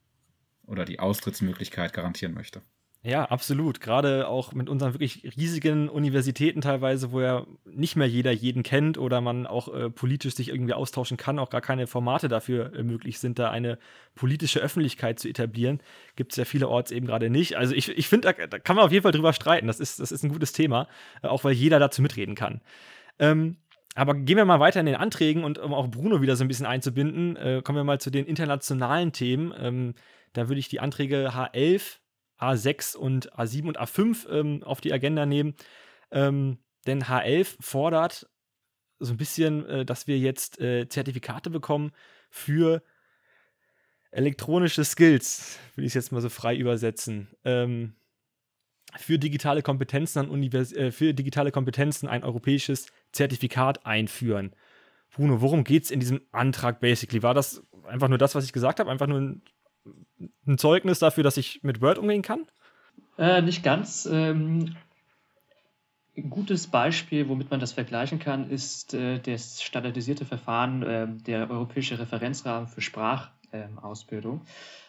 [0.66, 2.62] oder die Austrittsmöglichkeit garantieren möchte.
[3.06, 3.80] Ja, absolut.
[3.80, 8.98] Gerade auch mit unseren wirklich riesigen Universitäten teilweise, wo ja nicht mehr jeder jeden kennt
[8.98, 12.82] oder man auch äh, politisch sich irgendwie austauschen kann, auch gar keine Formate dafür äh,
[12.82, 13.78] möglich sind, da eine
[14.16, 15.80] politische Öffentlichkeit zu etablieren,
[16.16, 17.56] gibt es ja vielerorts eben gerade nicht.
[17.56, 19.68] Also ich, ich finde, da, da, kann man auf jeden Fall drüber streiten.
[19.68, 20.88] Das ist, das ist ein gutes Thema,
[21.22, 22.60] äh, auch weil jeder dazu mitreden kann.
[23.20, 23.58] Ähm,
[23.94, 26.48] aber gehen wir mal weiter in den Anträgen und um auch Bruno wieder so ein
[26.48, 29.54] bisschen einzubinden, äh, kommen wir mal zu den internationalen Themen.
[29.56, 29.94] Ähm,
[30.32, 31.98] da würde ich die Anträge H11,
[32.38, 35.54] A6 und A7 und A5 ähm, auf die Agenda nehmen.
[36.10, 38.28] Ähm, denn H11 fordert
[38.98, 41.92] so ein bisschen, äh, dass wir jetzt äh, Zertifikate bekommen
[42.30, 42.82] für
[44.10, 47.28] elektronische Skills, will ich es jetzt mal so frei übersetzen.
[47.44, 47.94] Ähm,
[48.96, 54.54] für digitale Kompetenzen an Univers äh, für digitale Kompetenzen ein europäisches Zertifikat einführen.
[55.10, 57.22] Bruno, worum geht es in diesem Antrag basically?
[57.22, 58.90] War das einfach nur das, was ich gesagt habe?
[58.90, 59.42] Einfach nur ein
[60.46, 62.46] ein Zeugnis dafür, dass ich mit Word umgehen kann?
[63.18, 64.06] Äh, nicht ganz.
[64.10, 64.76] Ähm,
[66.16, 71.50] ein gutes Beispiel, womit man das vergleichen kann, ist äh, das standardisierte Verfahren, äh, der
[71.50, 74.42] europäische Referenzrahmen für Sprachausbildung.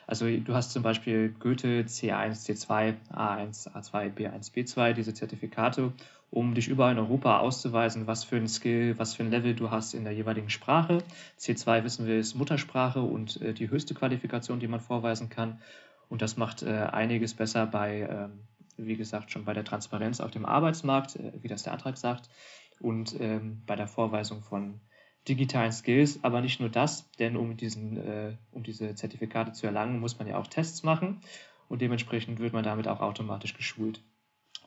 [0.07, 5.93] Also du hast zum Beispiel Goethe C1, C2, A1, A2, B1, B2, diese Zertifikate,
[6.31, 9.69] um dich überall in Europa auszuweisen, was für ein Skill, was für ein Level du
[9.69, 11.03] hast in der jeweiligen Sprache.
[11.39, 15.61] C2 wissen wir ist Muttersprache und äh, die höchste Qualifikation, die man vorweisen kann.
[16.09, 18.39] Und das macht äh, einiges besser bei ähm,
[18.77, 22.29] wie gesagt, schon bei der Transparenz auf dem Arbeitsmarkt, äh, wie das der Antrag sagt,
[22.79, 24.79] und ähm, bei der Vorweisung von
[25.27, 26.23] digitalen Skills.
[26.23, 30.27] Aber nicht nur das, denn um, diesen, äh, um diese Zertifikate zu erlangen, muss man
[30.27, 31.21] ja auch Tests machen
[31.69, 34.01] und dementsprechend wird man damit auch automatisch geschult.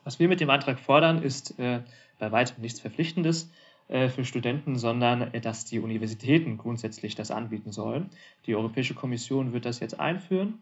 [0.03, 1.81] Was wir mit dem Antrag fordern, ist äh,
[2.19, 3.51] bei weitem nichts Verpflichtendes
[3.87, 8.09] äh, für Studenten, sondern äh, dass die Universitäten grundsätzlich das anbieten sollen.
[8.45, 10.59] Die Europäische Kommission wird das jetzt einführen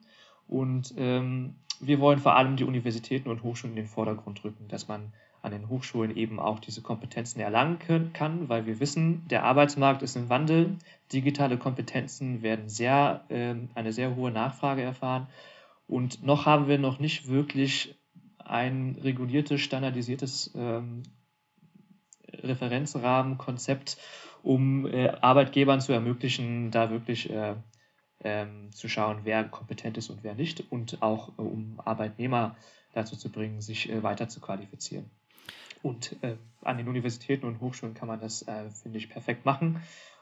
[0.47, 4.88] und ähm, wir wollen vor allem die Universitäten und Hochschulen in den Vordergrund rücken, dass
[4.88, 9.43] man an den Hochschulen eben auch diese Kompetenzen erlangen können, kann, weil wir wissen, der
[9.43, 10.78] Arbeitsmarkt ist im Wandel,
[11.12, 15.28] digitale Kompetenzen werden sehr, äh, eine sehr hohe Nachfrage erfahren.
[15.88, 17.95] Und noch haben wir noch nicht wirklich
[18.38, 21.04] ein reguliertes, standardisiertes ähm,
[22.32, 23.97] Referenzrahmenkonzept,
[24.43, 27.56] um äh, Arbeitgebern zu ermöglichen, da wirklich äh,
[28.23, 30.71] ähm, zu schauen, wer kompetent ist und wer nicht.
[30.71, 32.56] Und auch äh, um Arbeitnehmer
[32.93, 35.10] dazu zu bringen, sich äh, weiter zu qualifizieren.
[35.82, 39.82] Und äh, an den Universitäten und Hochschulen kann man das, äh, finde ich, perfekt machen.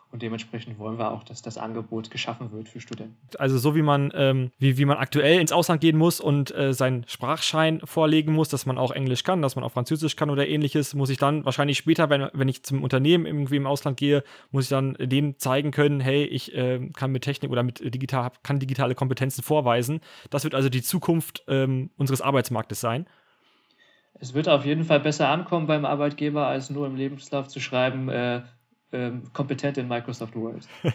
[0.10, 3.18] Und dementsprechend wollen wir auch, dass das Angebot geschaffen wird für Studenten.
[3.38, 6.74] Also so wie man, ähm, wie, wie man aktuell ins Ausland gehen muss und äh,
[6.74, 10.48] seinen Sprachschein vorlegen muss, dass man auch Englisch kann, dass man auch Französisch kann oder
[10.48, 14.24] ähnliches, muss ich dann wahrscheinlich später, wenn, wenn ich zum Unternehmen irgendwie im Ausland gehe,
[14.52, 18.32] muss ich dann dem zeigen können, hey, ich äh, kann mit Technik oder mit digital,
[18.44, 20.00] kann digitale Kompetenzen vorweisen.
[20.30, 23.08] Das wird also die Zukunft ähm, unseres Arbeitsmarktes sein.
[24.20, 28.10] Es wird auf jeden Fall besser ankommen beim Arbeitgeber, als nur im Lebenslauf zu schreiben,
[28.10, 28.42] äh,
[28.94, 30.68] ähm, kompetent in Microsoft Word.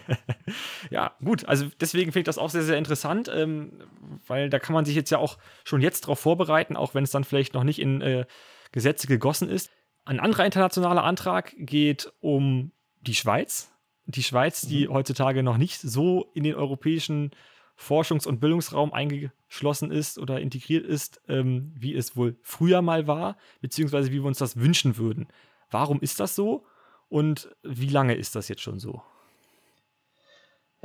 [0.89, 1.45] ja, gut.
[1.45, 3.83] Also deswegen finde ich das auch sehr, sehr interessant, ähm,
[4.25, 7.11] weil da kann man sich jetzt ja auch schon jetzt darauf vorbereiten, auch wenn es
[7.11, 8.25] dann vielleicht noch nicht in äh,
[8.71, 9.69] Gesetze gegossen ist.
[10.05, 13.71] Ein anderer internationaler Antrag geht um die Schweiz.
[14.05, 14.93] Die Schweiz, die mhm.
[14.93, 17.31] heutzutage noch nicht so in den europäischen
[17.77, 23.37] Forschungs- und Bildungsraum eingeschlossen ist oder integriert ist, ähm, wie es wohl früher mal war,
[23.61, 25.27] beziehungsweise wie wir uns das wünschen würden.
[25.69, 26.65] Warum ist das so?
[27.09, 29.01] Und wie lange ist das jetzt schon so?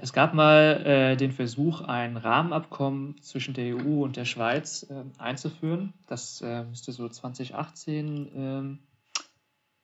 [0.00, 5.02] Es gab mal äh, den Versuch, ein Rahmenabkommen zwischen der EU und der Schweiz äh,
[5.18, 5.92] einzuführen.
[6.06, 8.78] Das äh, müsste so 2018, ähm,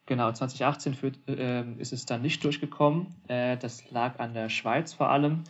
[0.06, 3.08] genau, 2018 für, äh, ist es dann nicht durchgekommen.
[3.26, 5.42] Äh, das lag an der Schweiz vor allem.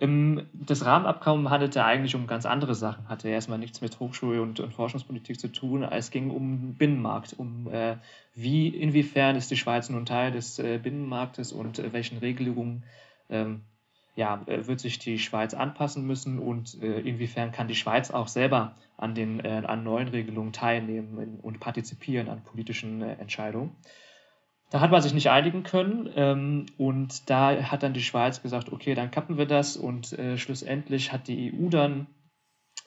[0.00, 4.72] Das Rahmenabkommen handelte eigentlich um ganz andere Sachen, hatte erstmal nichts mit Hochschul- und, und,
[4.72, 5.82] Forschungspolitik zu tun.
[5.82, 7.96] Es ging um Binnenmarkt, um äh,
[8.32, 12.84] wie, inwiefern ist die Schweiz nun Teil des äh, Binnenmarktes und äh, welchen Regelungen
[13.28, 13.62] ähm,
[14.14, 18.28] ja, äh, wird sich die Schweiz anpassen müssen und äh, inwiefern kann die Schweiz auch
[18.28, 23.74] selber an den äh, an neuen Regelungen teilnehmen und partizipieren an politischen Entscheidungen.
[24.70, 28.70] Da hat man sich nicht einigen können ähm, und da hat dann die Schweiz gesagt,
[28.70, 32.06] okay, dann kappen wir das und äh, schlussendlich hat die EU dann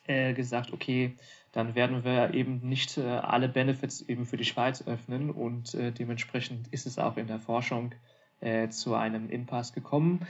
[0.06, 1.16] äh, gesagt, okay,
[1.52, 5.92] dann werden wir eben nicht äh, alle Benefits eben für die Schweiz öffnen und äh,
[5.92, 7.94] dementsprechend ist es auch in der Forschung
[8.42, 10.28] äh, zu einem Impasse gekommen.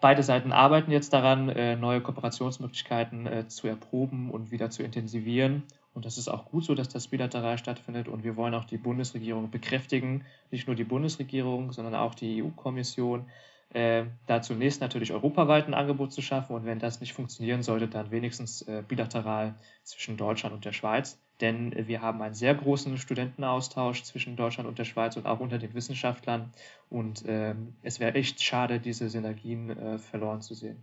[0.00, 5.64] Beide Seiten arbeiten jetzt daran, äh, neue Kooperationsmöglichkeiten zu erproben und wieder zu intensivieren.
[5.94, 8.08] Und das ist auch gut so, dass das bilateral stattfindet.
[8.08, 13.26] Und wir wollen auch die Bundesregierung bekräftigen, nicht nur die Bundesregierung, sondern auch die EU-Kommission,
[13.72, 16.54] äh, da zunächst natürlich europaweit ein Angebot zu schaffen.
[16.54, 19.54] Und wenn das nicht funktionieren sollte, dann wenigstens äh, bilateral
[19.84, 21.18] zwischen Deutschland und der Schweiz.
[21.40, 25.40] Denn äh, wir haben einen sehr großen Studentenaustausch zwischen Deutschland und der Schweiz und auch
[25.40, 26.50] unter den Wissenschaftlern.
[26.90, 30.82] Und äh, es wäre echt schade, diese Synergien äh, verloren zu sehen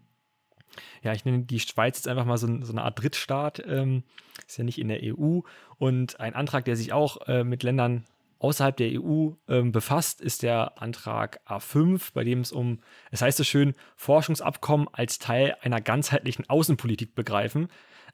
[1.04, 4.04] ja, ich nenne die Schweiz jetzt einfach mal so, so eine Art Drittstaat, ähm,
[4.48, 5.40] ist ja nicht in der EU.
[5.78, 8.06] Und ein Antrag, der sich auch äh, mit Ländern
[8.40, 12.80] außerhalb der EU ähm, befasst, ist der Antrag A5, bei dem es um,
[13.12, 17.68] es heißt so schön, Forschungsabkommen als Teil einer ganzheitlichen Außenpolitik begreifen.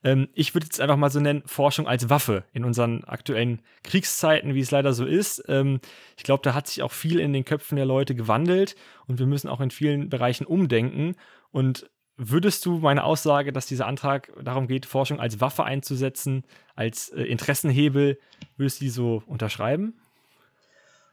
[0.04, 4.54] Ähm, ich würde es einfach mal so nennen, Forschung als Waffe in unseren aktuellen Kriegszeiten,
[4.54, 5.44] wie es leider so ist.
[5.48, 5.80] Ähm,
[6.18, 8.76] ich glaube, da hat sich auch viel in den Köpfen der Leute gewandelt
[9.08, 11.16] und wir müssen auch in vielen Bereichen umdenken.
[11.52, 16.44] Und Würdest du meine Aussage, dass dieser Antrag darum geht, Forschung als Waffe einzusetzen,
[16.76, 18.18] als äh, Interessenhebel,
[18.58, 19.94] würdest du die so unterschreiben?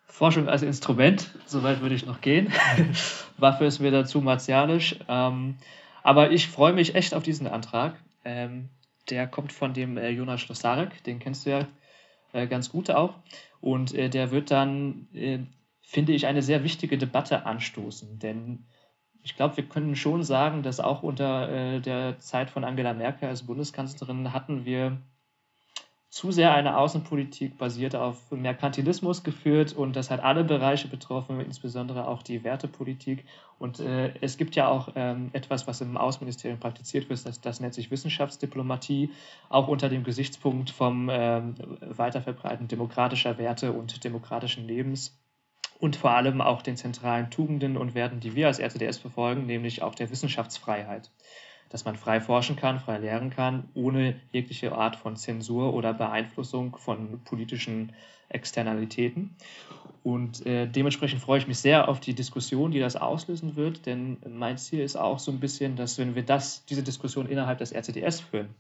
[0.07, 2.53] Forschung als Instrument, soweit würde ich noch gehen.
[3.37, 4.97] Waffe ist mir dazu martialisch.
[5.09, 5.57] Ähm,
[6.03, 7.97] aber ich freue mich echt auf diesen Antrag.
[8.25, 8.71] Ähm,
[9.11, 11.67] der kommt von dem äh, Jonas Schlossarek, den kennst du ja
[12.33, 13.17] äh, ganz gut auch.
[13.61, 15.41] Und äh, der wird dann, äh,
[15.83, 18.19] finde ich, eine sehr wichtige Debatte anstoßen.
[18.19, 18.65] Denn
[19.25, 23.29] ich glaube, wir können schon sagen, dass auch unter äh, der Zeit von Angela Merkel
[23.29, 24.99] als Bundeskanzlerin hatten wir
[26.11, 32.07] zu sehr eine Außenpolitik basiert auf Merkantilismus geführt und das hat alle Bereiche betroffen, insbesondere
[32.07, 33.25] auch die Wertepolitik.
[33.59, 37.61] Und äh, es gibt ja auch ähm, etwas, was im Außenministerium praktiziert wird, das, das
[37.61, 39.11] nennt sich Wissenschaftsdiplomatie,
[39.49, 45.19] auch unter dem Gesichtspunkt vom ähm, Weiterverbreiten demokratischer Werte und demokratischen Lebens
[45.79, 49.83] und vor allem auch den zentralen Tugenden und Werten, die wir als RCDS verfolgen, nämlich
[49.83, 51.11] auch der Wissenschaftsfreiheit.
[51.69, 56.77] Dass man frei forschen kann, frei lehren kann, ohne jegliche Art von Zensur oder Beeinflussung
[56.77, 57.93] von politischen
[58.29, 59.35] Externalitäten.
[60.03, 64.19] Und äh, dementsprechend freue ich mich sehr auf die Diskussion, die das auslösen wird, denn
[64.29, 67.73] mein Ziel ist auch so ein bisschen, dass wenn wir das, diese Diskussion innerhalb des
[67.73, 68.51] RCDS führen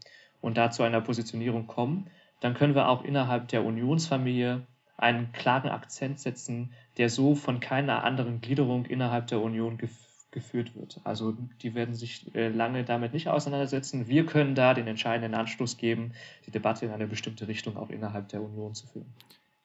[0.40, 2.08] und da zu einer Positionierung kommen,
[2.40, 4.62] dann können wir auch innerhalb der Unionsfamilie
[4.96, 9.90] einen klaren Akzent setzen, der so von keiner anderen Gliederung innerhalb der Union gef
[10.30, 11.00] geführt wird.
[11.04, 14.08] Also die werden sich äh, lange damit nicht auseinandersetzen.
[14.08, 16.12] Wir können da den entscheidenden Anstoß geben,
[16.44, 19.14] die Debatte in eine bestimmte Richtung auch innerhalb der Union zu führen.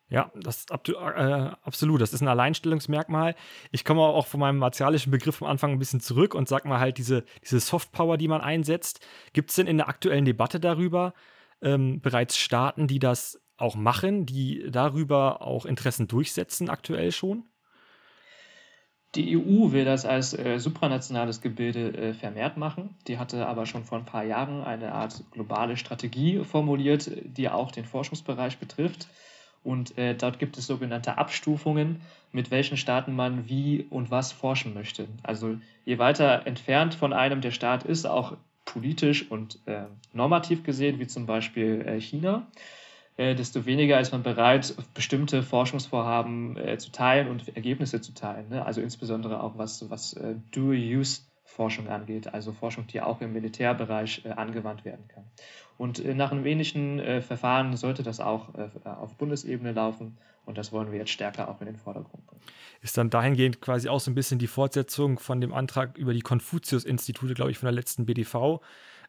[0.10, 2.02] Ja, das ist äh, absolut.
[2.02, 3.36] Das ist ein Alleinstellungsmerkmal.
[3.72, 6.80] Ich komme auch von meinem martialischen Begriff am Anfang ein bisschen zurück und sage mal
[6.80, 9.06] halt diese, diese Softpower, die man einsetzt.
[9.34, 11.14] Gibt es denn in der aktuellen Debatte darüber
[11.62, 17.44] ähm, bereits Staaten, die das auch machen, die darüber auch Interessen durchsetzen aktuell schon?
[19.16, 22.96] Die EU will das als äh, supranationales Gebilde äh, vermehrt machen.
[23.08, 27.72] Die hatte aber schon vor ein paar Jahren eine Art globale Strategie formuliert, die auch
[27.72, 29.08] den Forschungsbereich betrifft.
[29.64, 34.76] Und äh, dort gibt es sogenannte Abstufungen, mit welchen Staaten man wie und was forschen
[34.76, 35.08] möchte.
[35.24, 41.00] Also je weiter entfernt von einem der Staat ist, auch politisch und äh, normativ gesehen,
[41.00, 42.48] wie zum Beispiel äh, China,
[43.20, 48.50] desto weniger ist man bereit, bestimmte Forschungsvorhaben äh, zu teilen und Ergebnisse zu teilen.
[48.50, 48.66] Ne?
[48.66, 54.30] Also insbesondere auch was, was äh, Dual-Use-Forschung angeht, also Forschung, die auch im Militärbereich äh,
[54.30, 55.26] angewandt werden kann.
[55.78, 58.50] Und äh, nach einem ähnlichen äh, Verfahren sollte das auch
[58.86, 60.18] auf Bundesebene laufen
[60.50, 62.42] und das wollen wir jetzt stärker auch in den Vordergrund bringen.
[62.82, 66.22] Ist dann dahingehend quasi auch so ein bisschen die Fortsetzung von dem Antrag über die
[66.22, 68.60] Konfuzius-Institute, glaube ich, von der letzten BDV.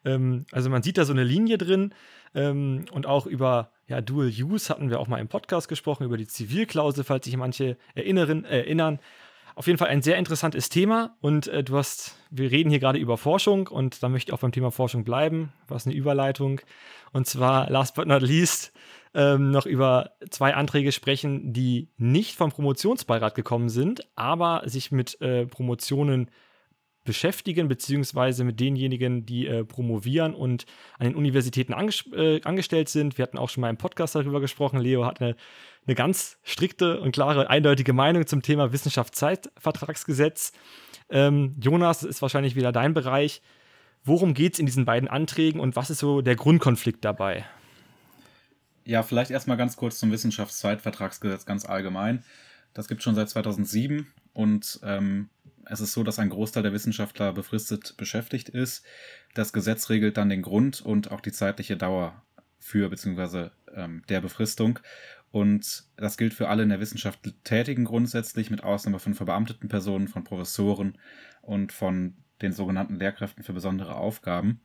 [0.05, 1.95] Ähm, also man sieht da so eine Linie drin
[2.35, 6.15] ähm, und auch über ja, Dual Use hatten wir auch mal im Podcast gesprochen, über
[6.15, 8.45] die Zivilklausel, falls sich manche erinnern.
[8.45, 8.99] erinnern.
[9.53, 12.99] Auf jeden Fall ein sehr interessantes Thema und äh, du hast, wir reden hier gerade
[12.99, 16.61] über Forschung und da möchte ich auch beim Thema Forschung bleiben, was eine Überleitung.
[17.11, 18.71] Und zwar, last but not least,
[19.13, 25.19] ähm, noch über zwei Anträge sprechen, die nicht vom Promotionsbeirat gekommen sind, aber sich mit
[25.19, 26.31] äh, Promotionen
[27.03, 30.65] beschäftigen, beziehungsweise mit denjenigen, die äh, promovieren und
[30.99, 33.17] an den Universitäten äh, angestellt sind.
[33.17, 34.79] Wir hatten auch schon mal im Podcast darüber gesprochen.
[34.79, 35.35] Leo hat eine,
[35.87, 40.53] eine ganz strikte und klare, eindeutige Meinung zum Thema Wissenschaftszeitvertragsgesetz.
[41.09, 43.41] Ähm, Jonas, das ist wahrscheinlich wieder dein Bereich.
[44.03, 47.45] Worum geht es in diesen beiden Anträgen und was ist so der Grundkonflikt dabei?
[48.85, 52.23] Ja, vielleicht erstmal ganz kurz zum Wissenschaftszeitvertragsgesetz ganz allgemein.
[52.73, 55.29] Das gibt es schon seit 2007 und ähm,
[55.65, 58.85] es ist so, dass ein Großteil der Wissenschaftler befristet beschäftigt ist.
[59.33, 62.21] Das Gesetz regelt dann den Grund und auch die zeitliche Dauer
[62.59, 63.49] für bzw.
[63.73, 64.79] Ähm, der Befristung.
[65.31, 70.07] Und das gilt für alle in der Wissenschaft Tätigen grundsätzlich, mit Ausnahme von verbeamteten Personen,
[70.07, 70.97] von Professoren
[71.41, 74.61] und von den sogenannten Lehrkräften für besondere Aufgaben.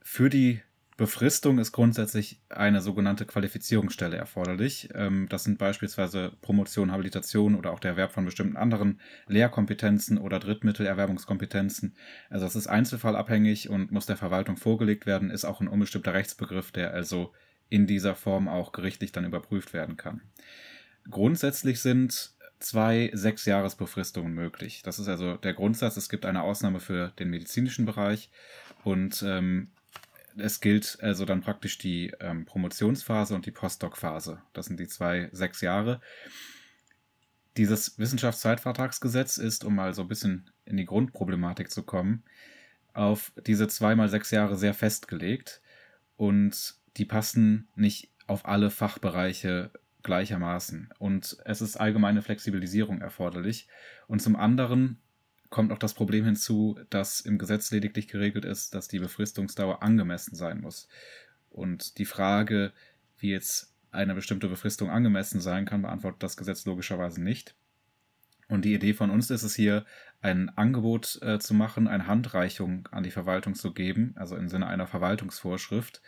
[0.00, 0.60] Für die
[0.98, 4.88] Befristung ist grundsätzlich eine sogenannte Qualifizierungsstelle erforderlich.
[4.94, 10.40] Ähm, das sind beispielsweise Promotion, Habilitation oder auch der Erwerb von bestimmten anderen Lehrkompetenzen oder
[10.40, 11.94] Drittmittelerwerbungskompetenzen.
[12.30, 16.72] Also das ist einzelfallabhängig und muss der Verwaltung vorgelegt werden, ist auch ein unbestimmter Rechtsbegriff,
[16.72, 17.32] der also
[17.68, 20.22] in dieser Form auch gerichtlich dann überprüft werden kann.
[21.08, 24.82] Grundsätzlich sind zwei Sechsjahresbefristungen möglich.
[24.82, 25.96] Das ist also der Grundsatz.
[25.96, 28.32] Es gibt eine Ausnahme für den medizinischen Bereich
[28.82, 29.70] und ähm,
[30.36, 34.42] es gilt also dann praktisch die ähm, Promotionsphase und die Postdoc-Phase.
[34.52, 36.00] Das sind die zwei sechs Jahre.
[37.56, 42.22] Dieses Wissenschaftszeitvertragsgesetz ist, um mal so ein bisschen in die Grundproblematik zu kommen,
[42.92, 45.60] auf diese zweimal sechs Jahre sehr festgelegt
[46.16, 49.70] und die passen nicht auf alle Fachbereiche
[50.02, 50.90] gleichermaßen.
[50.98, 53.68] Und es ist allgemeine Flexibilisierung erforderlich.
[54.06, 55.00] Und zum anderen
[55.50, 60.34] kommt auch das Problem hinzu, dass im Gesetz lediglich geregelt ist, dass die Befristungsdauer angemessen
[60.34, 60.88] sein muss.
[61.48, 62.72] Und die Frage,
[63.18, 67.54] wie jetzt eine bestimmte Befristung angemessen sein kann, beantwortet das Gesetz logischerweise nicht.
[68.48, 69.84] Und die Idee von uns ist es hier,
[70.20, 74.66] ein Angebot äh, zu machen, eine Handreichung an die Verwaltung zu geben, also im Sinne
[74.66, 76.02] einer Verwaltungsvorschrift,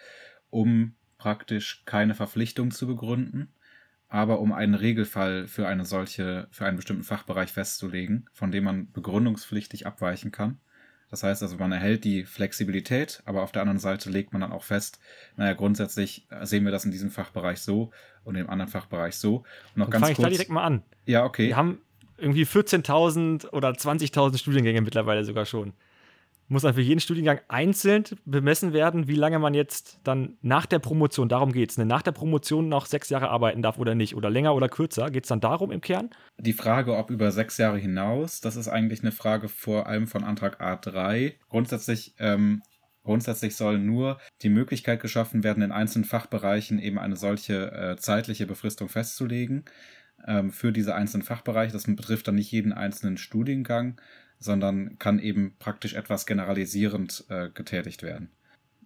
[0.48, 3.52] um praktisch keine Verpflichtung zu begründen,
[4.10, 8.90] aber um einen Regelfall für eine solche, für einen bestimmten Fachbereich festzulegen, von dem man
[8.92, 10.58] begründungspflichtig abweichen kann.
[11.10, 14.52] Das heißt also, man erhält die Flexibilität, aber auf der anderen Seite legt man dann
[14.52, 15.00] auch fest,
[15.36, 17.90] naja, grundsätzlich sehen wir das in diesem Fachbereich so
[18.24, 19.36] und im anderen Fachbereich so.
[19.36, 20.18] Und noch dann ganz kurz.
[20.18, 20.82] Ich da direkt mal an.
[21.06, 21.48] Ja, okay.
[21.48, 21.80] Wir haben
[22.18, 25.72] irgendwie 14.000 oder 20.000 Studiengänge mittlerweile sogar schon
[26.50, 30.80] muss dann für jeden Studiengang einzeln bemessen werden, wie lange man jetzt dann nach der
[30.80, 34.16] Promotion, darum geht es, ne, nach der Promotion noch sechs Jahre arbeiten darf oder nicht,
[34.16, 35.10] oder länger oder kürzer.
[35.10, 36.10] Geht es dann darum im Kern?
[36.38, 40.24] Die Frage, ob über sechs Jahre hinaus, das ist eigentlich eine Frage vor allem von
[40.24, 41.34] Antrag A3.
[41.48, 42.62] Grundsätzlich ähm,
[43.02, 48.46] Grundsätzlich soll nur die Möglichkeit geschaffen werden, in einzelnen Fachbereichen eben eine solche äh, zeitliche
[48.46, 49.64] Befristung festzulegen
[50.26, 51.72] ähm, für diese einzelnen Fachbereiche.
[51.72, 53.98] Das betrifft dann nicht jeden einzelnen Studiengang,
[54.40, 58.30] sondern kann eben praktisch etwas generalisierend äh, getätigt werden.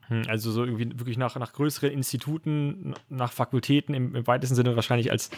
[0.09, 4.77] Hm, also so irgendwie wirklich nach, nach größeren Instituten, nach Fakultäten im, im weitesten Sinne
[4.77, 5.31] wahrscheinlich als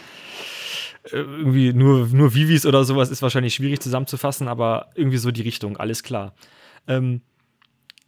[1.11, 5.43] äh, irgendwie nur, nur Vivis oder sowas ist wahrscheinlich schwierig zusammenzufassen, aber irgendwie so die
[5.43, 6.35] Richtung, alles klar.
[6.87, 7.21] Ähm,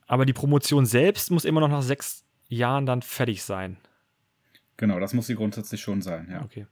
[0.08, 3.78] aber die Promotion selbst muss immer noch nach sechs Jahren dann fertig sein.
[4.78, 6.42] Genau, das muss sie grundsätzlich schon sein, ja.
[6.42, 6.66] Okay.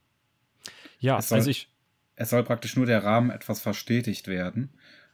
[0.98, 1.68] Ja, soll, also ich.
[2.16, 4.70] Es soll praktisch nur der Rahmen etwas verstetigt werden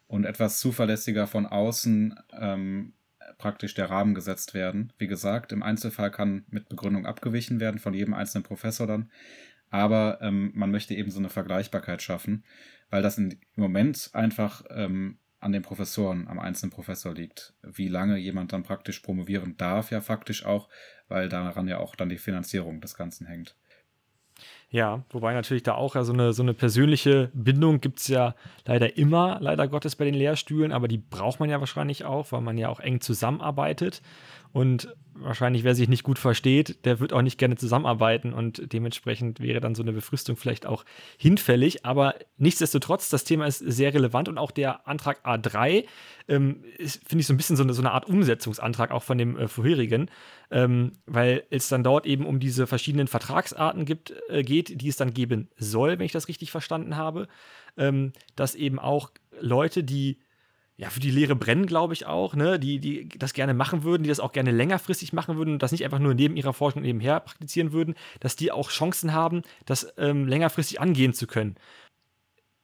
[0.06, 2.92] und etwas zuverlässiger von außen ähm,
[3.38, 4.92] praktisch der Rahmen gesetzt werden.
[4.98, 9.10] Wie gesagt, im Einzelfall kann mit Begründung abgewichen werden von jedem einzelnen Professor dann.
[9.70, 12.44] aber ähm, man möchte eben so eine Vergleichbarkeit schaffen,
[12.90, 18.16] weil das im Moment einfach ähm, an den Professoren, am einzelnen Professor liegt, wie lange
[18.16, 20.68] jemand dann praktisch promovieren darf, ja faktisch auch,
[21.08, 23.56] weil daran ja auch dann die Finanzierung des Ganzen hängt.
[24.74, 28.34] Ja, wobei natürlich da auch so eine, so eine persönliche Bindung gibt es ja
[28.66, 32.40] leider immer, leider Gottes bei den Lehrstühlen, aber die braucht man ja wahrscheinlich auch, weil
[32.40, 34.02] man ja auch eng zusammenarbeitet.
[34.50, 39.38] Und wahrscheinlich, wer sich nicht gut versteht, der wird auch nicht gerne zusammenarbeiten und dementsprechend
[39.38, 40.84] wäre dann so eine Befristung vielleicht auch
[41.18, 41.84] hinfällig.
[41.84, 45.84] Aber nichtsdestotrotz, das Thema ist sehr relevant und auch der Antrag A3
[46.26, 46.64] ähm,
[47.06, 49.46] finde ich so ein bisschen so eine, so eine Art Umsetzungsantrag auch von dem äh,
[49.46, 50.10] vorherigen,
[50.50, 54.96] ähm, weil es dann dort eben um diese verschiedenen Vertragsarten gibt, äh, geht, die es
[54.96, 57.28] dann geben soll, wenn ich das richtig verstanden habe.
[57.76, 60.18] Ähm, dass eben auch Leute, die
[60.76, 62.58] ja, für die Lehre brennen, glaube ich auch, ne?
[62.58, 65.70] die, die das gerne machen würden, die das auch gerne längerfristig machen würden und das
[65.70, 69.92] nicht einfach nur neben ihrer Forschung nebenher praktizieren würden, dass die auch Chancen haben, das
[69.98, 71.56] ähm, längerfristig angehen zu können.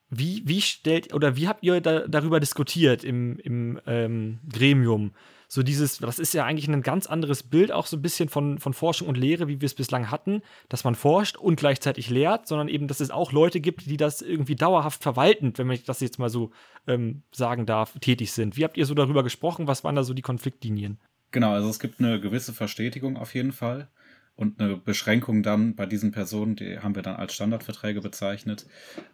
[0.09, 5.13] Wie, wie stellt oder wie habt ihr da, darüber diskutiert im, im ähm, Gremium?
[5.53, 8.61] So dieses, das ist ja eigentlich ein ganz anderes Bild, auch so ein bisschen von,
[8.61, 12.47] von Forschung und Lehre, wie wir es bislang hatten, dass man forscht und gleichzeitig lehrt,
[12.47, 15.99] sondern eben, dass es auch Leute gibt, die das irgendwie dauerhaft verwaltend, wenn man das
[15.99, 16.53] jetzt mal so
[16.87, 18.57] ähm, sagen darf, tätig sind.
[18.57, 19.67] Wie habt ihr so darüber gesprochen?
[19.67, 21.01] Was waren da so die Konfliktlinien?
[21.33, 23.89] Genau, also es gibt eine gewisse Verstetigung auf jeden Fall
[24.37, 28.67] und eine Beschränkung dann bei diesen Personen, die haben wir dann als Standardverträge bezeichnet,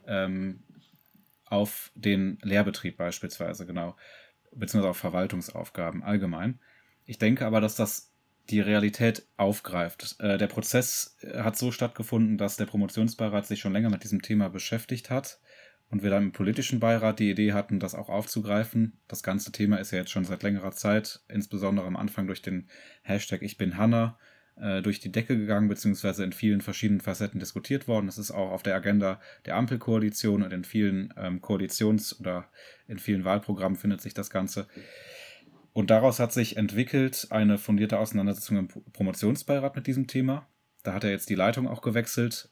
[0.07, 0.61] ähm,
[1.47, 3.95] auf den Lehrbetrieb beispielsweise, genau
[4.57, 6.61] beziehungsweise auf Verwaltungsaufgaben allgemein.
[7.05, 8.13] Ich denke aber, dass das
[8.51, 10.17] die Realität aufgreift.
[10.21, 14.23] Äh, der Prozess äh, hat so stattgefunden, dass der Promotionsbeirat sich schon länger mit diesem
[14.23, 15.41] Thema beschäftigt hat
[15.89, 19.01] und wir dann im politischen Beirat die Idee hatten, das auch aufzugreifen.
[19.09, 22.69] Das ganze Thema ist ja jetzt schon seit längerer Zeit, insbesondere am Anfang durch den
[23.03, 24.19] Hashtag Ich bin Hanna,
[24.61, 28.09] äh, durch die Decke gegangen, beziehungsweise in vielen verschiedenen Facetten diskutiert worden.
[28.09, 32.49] Es ist auch auf der Agenda der Ampelkoalition und in vielen ähm, Koalitions- oder
[32.89, 34.67] in vielen Wahlprogrammen findet sich das Ganze.
[35.73, 40.49] Und daraus hat sich entwickelt eine fundierte Auseinandersetzung im Promotionsbeirat mit diesem Thema.
[40.83, 42.49] Da hat er jetzt die Leitung auch gewechselt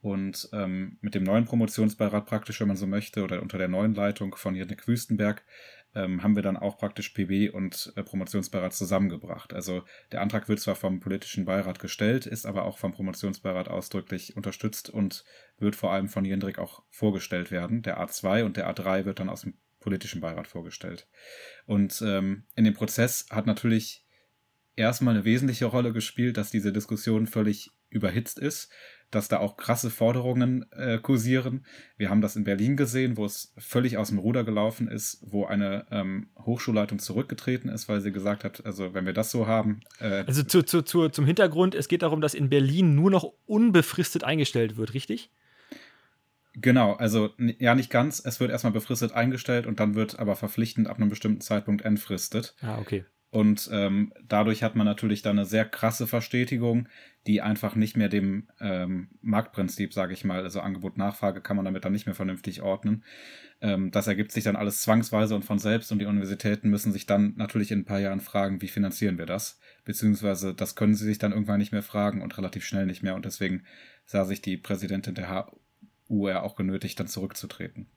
[0.00, 3.94] und ähm, mit dem neuen Promotionsbeirat praktisch, wenn man so möchte, oder unter der neuen
[3.94, 5.44] Leitung von Janik Wüstenberg,
[5.94, 9.52] ähm, haben wir dann auch praktisch PB und äh, Promotionsbeirat zusammengebracht.
[9.52, 9.82] Also
[10.12, 14.90] der Antrag wird zwar vom politischen Beirat gestellt, ist aber auch vom Promotionsbeirat ausdrücklich unterstützt
[14.90, 15.24] und
[15.58, 17.82] wird vor allem von Jendrik auch vorgestellt werden.
[17.82, 21.06] Der A2 und der A3 wird dann aus dem politischen Beirat vorgestellt.
[21.66, 24.04] Und ähm, in dem Prozess hat natürlich
[24.76, 28.72] erstmal eine wesentliche Rolle gespielt, dass diese Diskussion völlig überhitzt ist
[29.14, 31.64] dass da auch krasse Forderungen äh, kursieren.
[31.96, 35.44] Wir haben das in Berlin gesehen, wo es völlig aus dem Ruder gelaufen ist, wo
[35.46, 39.80] eine ähm, Hochschulleitung zurückgetreten ist, weil sie gesagt hat, also wenn wir das so haben.
[40.00, 43.32] Äh, also zu, zu, zu, zum Hintergrund, es geht darum, dass in Berlin nur noch
[43.46, 45.30] unbefristet eingestellt wird, richtig?
[46.56, 48.22] Genau, also ja, nicht ganz.
[48.24, 52.54] Es wird erstmal befristet eingestellt und dann wird aber verpflichtend ab einem bestimmten Zeitpunkt entfristet.
[52.60, 53.04] Ah, okay.
[53.34, 56.88] Und ähm, dadurch hat man natürlich dann eine sehr krasse Verstetigung,
[57.26, 61.84] die einfach nicht mehr dem ähm, Marktprinzip, sage ich mal, also Angebot-Nachfrage kann man damit
[61.84, 63.02] dann nicht mehr vernünftig ordnen.
[63.60, 67.06] Ähm, das ergibt sich dann alles zwangsweise und von selbst und die Universitäten müssen sich
[67.06, 69.58] dann natürlich in ein paar Jahren fragen, wie finanzieren wir das?
[69.84, 73.16] Beziehungsweise das können sie sich dann irgendwann nicht mehr fragen und relativ schnell nicht mehr
[73.16, 73.64] und deswegen
[74.06, 75.48] sah sich die Präsidentin der
[76.08, 77.88] HUR auch genötigt, dann zurückzutreten.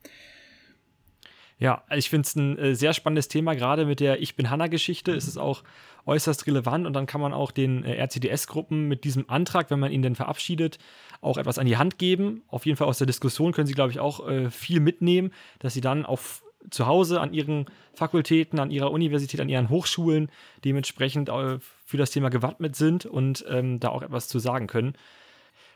[1.60, 5.12] Ja, ich finde es ein äh, sehr spannendes Thema, gerade mit der Ich bin Hanna-Geschichte
[5.12, 5.64] ist es auch
[6.06, 9.92] äußerst relevant und dann kann man auch den äh, RCDS-Gruppen mit diesem Antrag, wenn man
[9.92, 10.78] ihn denn verabschiedet,
[11.20, 12.44] auch etwas an die Hand geben.
[12.48, 15.74] Auf jeden Fall aus der Diskussion können sie, glaube ich, auch äh, viel mitnehmen, dass
[15.74, 20.30] sie dann auf zu Hause an ihren Fakultäten, an ihrer Universität, an ihren Hochschulen
[20.64, 24.94] dementsprechend äh, für das Thema gewappnet sind und ähm, da auch etwas zu sagen können.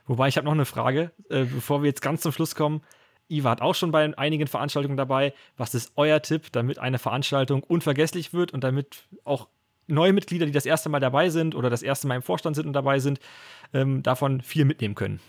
[0.05, 2.81] Wobei ich habe noch eine Frage, äh, bevor wir jetzt ganz zum Schluss kommen.
[3.31, 5.33] Ihr wart auch schon bei einigen Veranstaltungen dabei.
[5.55, 9.47] Was ist euer Tipp, damit eine Veranstaltung unvergesslich wird und damit auch
[9.87, 12.65] neue Mitglieder, die das erste Mal dabei sind oder das erste Mal im Vorstand sind
[12.67, 13.21] und dabei sind,
[13.73, 15.21] ähm, davon viel mitnehmen können?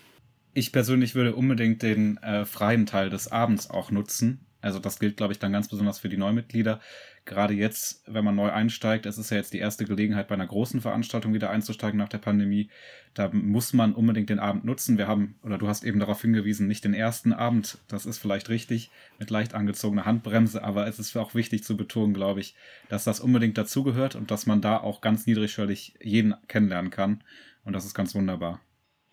[0.53, 4.47] Ich persönlich würde unbedingt den äh, freien Teil des Abends auch nutzen.
[4.63, 6.81] Also das gilt, glaube ich, dann ganz besonders für die Neumitglieder
[7.25, 10.47] gerade jetzt, wenn man neu einsteigt, es ist ja jetzt die erste Gelegenheit, bei einer
[10.47, 12.69] großen Veranstaltung wieder einzusteigen nach der Pandemie.
[13.15, 14.99] Da muss man unbedingt den Abend nutzen.
[14.99, 18.49] Wir haben, oder du hast eben darauf hingewiesen, nicht den ersten Abend, das ist vielleicht
[18.49, 22.57] richtig, mit leicht angezogener Handbremse, aber es ist auch wichtig zu betonen, glaube ich,
[22.89, 27.23] dass das unbedingt dazugehört und dass man da auch ganz niedrigschwellig jeden kennenlernen kann.
[27.65, 28.61] Und das ist ganz wunderbar.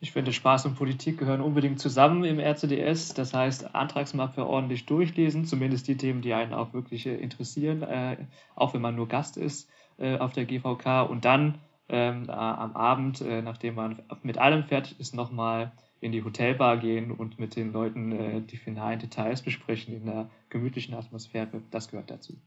[0.01, 3.13] Ich finde, Spaß und Politik gehören unbedingt zusammen im RCDS.
[3.15, 8.17] Das heißt, Antragsmappe ordentlich durchlesen, zumindest die Themen, die einen auch wirklich äh, interessieren, äh,
[8.55, 11.01] auch wenn man nur Gast ist äh, auf der GVK.
[11.09, 16.23] Und dann ähm, am Abend, äh, nachdem man mit allem fertig ist, nochmal in die
[16.23, 21.61] Hotelbar gehen und mit den Leuten äh, die finalen Details besprechen in einer gemütlichen Atmosphäre.
[21.71, 22.37] Das gehört dazu.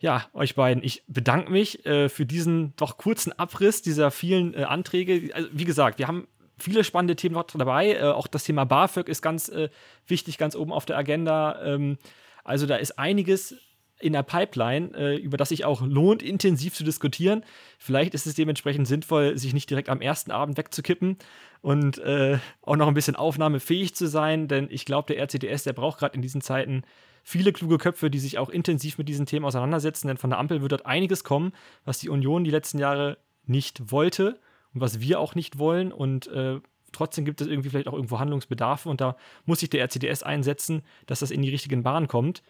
[0.00, 4.64] Ja, euch beiden, ich bedanke mich äh, für diesen doch kurzen Abriss dieser vielen äh,
[4.64, 5.34] Anträge.
[5.34, 6.26] Also, wie gesagt, wir haben
[6.62, 7.94] viele spannende Themen noch dabei.
[7.94, 9.68] Äh, auch das Thema BAföG ist ganz äh,
[10.06, 11.60] wichtig, ganz oben auf der Agenda.
[11.62, 11.98] Ähm,
[12.44, 13.56] also da ist einiges
[14.00, 17.44] in der Pipeline, äh, über das sich auch lohnt, intensiv zu diskutieren.
[17.78, 21.18] Vielleicht ist es dementsprechend sinnvoll, sich nicht direkt am ersten Abend wegzukippen
[21.60, 25.74] und äh, auch noch ein bisschen aufnahmefähig zu sein, denn ich glaube, der RCDS, der
[25.74, 26.82] braucht gerade in diesen Zeiten
[27.22, 30.62] viele kluge Köpfe, die sich auch intensiv mit diesen Themen auseinandersetzen, denn von der Ampel
[30.62, 31.52] wird dort einiges kommen,
[31.84, 34.38] was die Union die letzten Jahre nicht wollte
[34.74, 36.60] und was wir auch nicht wollen und äh,
[36.92, 40.82] trotzdem gibt es irgendwie vielleicht auch irgendwo Handlungsbedarfe und da muss sich der RCDS einsetzen,
[41.06, 42.42] dass das in die richtigen Bahnen kommt.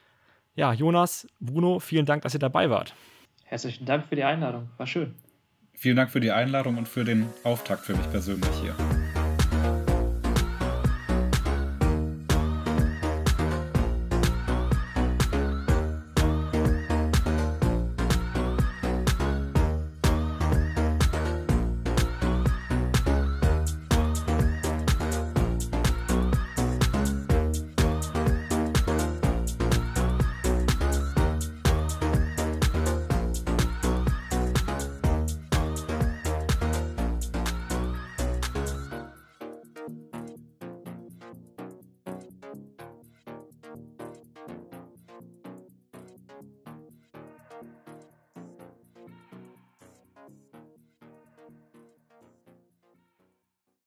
[0.55, 2.95] Ja, Jonas, Bruno, vielen Dank, dass ihr dabei wart.
[3.45, 4.69] Herzlichen Dank für die Einladung.
[4.77, 5.15] War schön.
[5.75, 8.77] Vielen Dank für die Einladung und für den Auftakt für mich persönlich hier.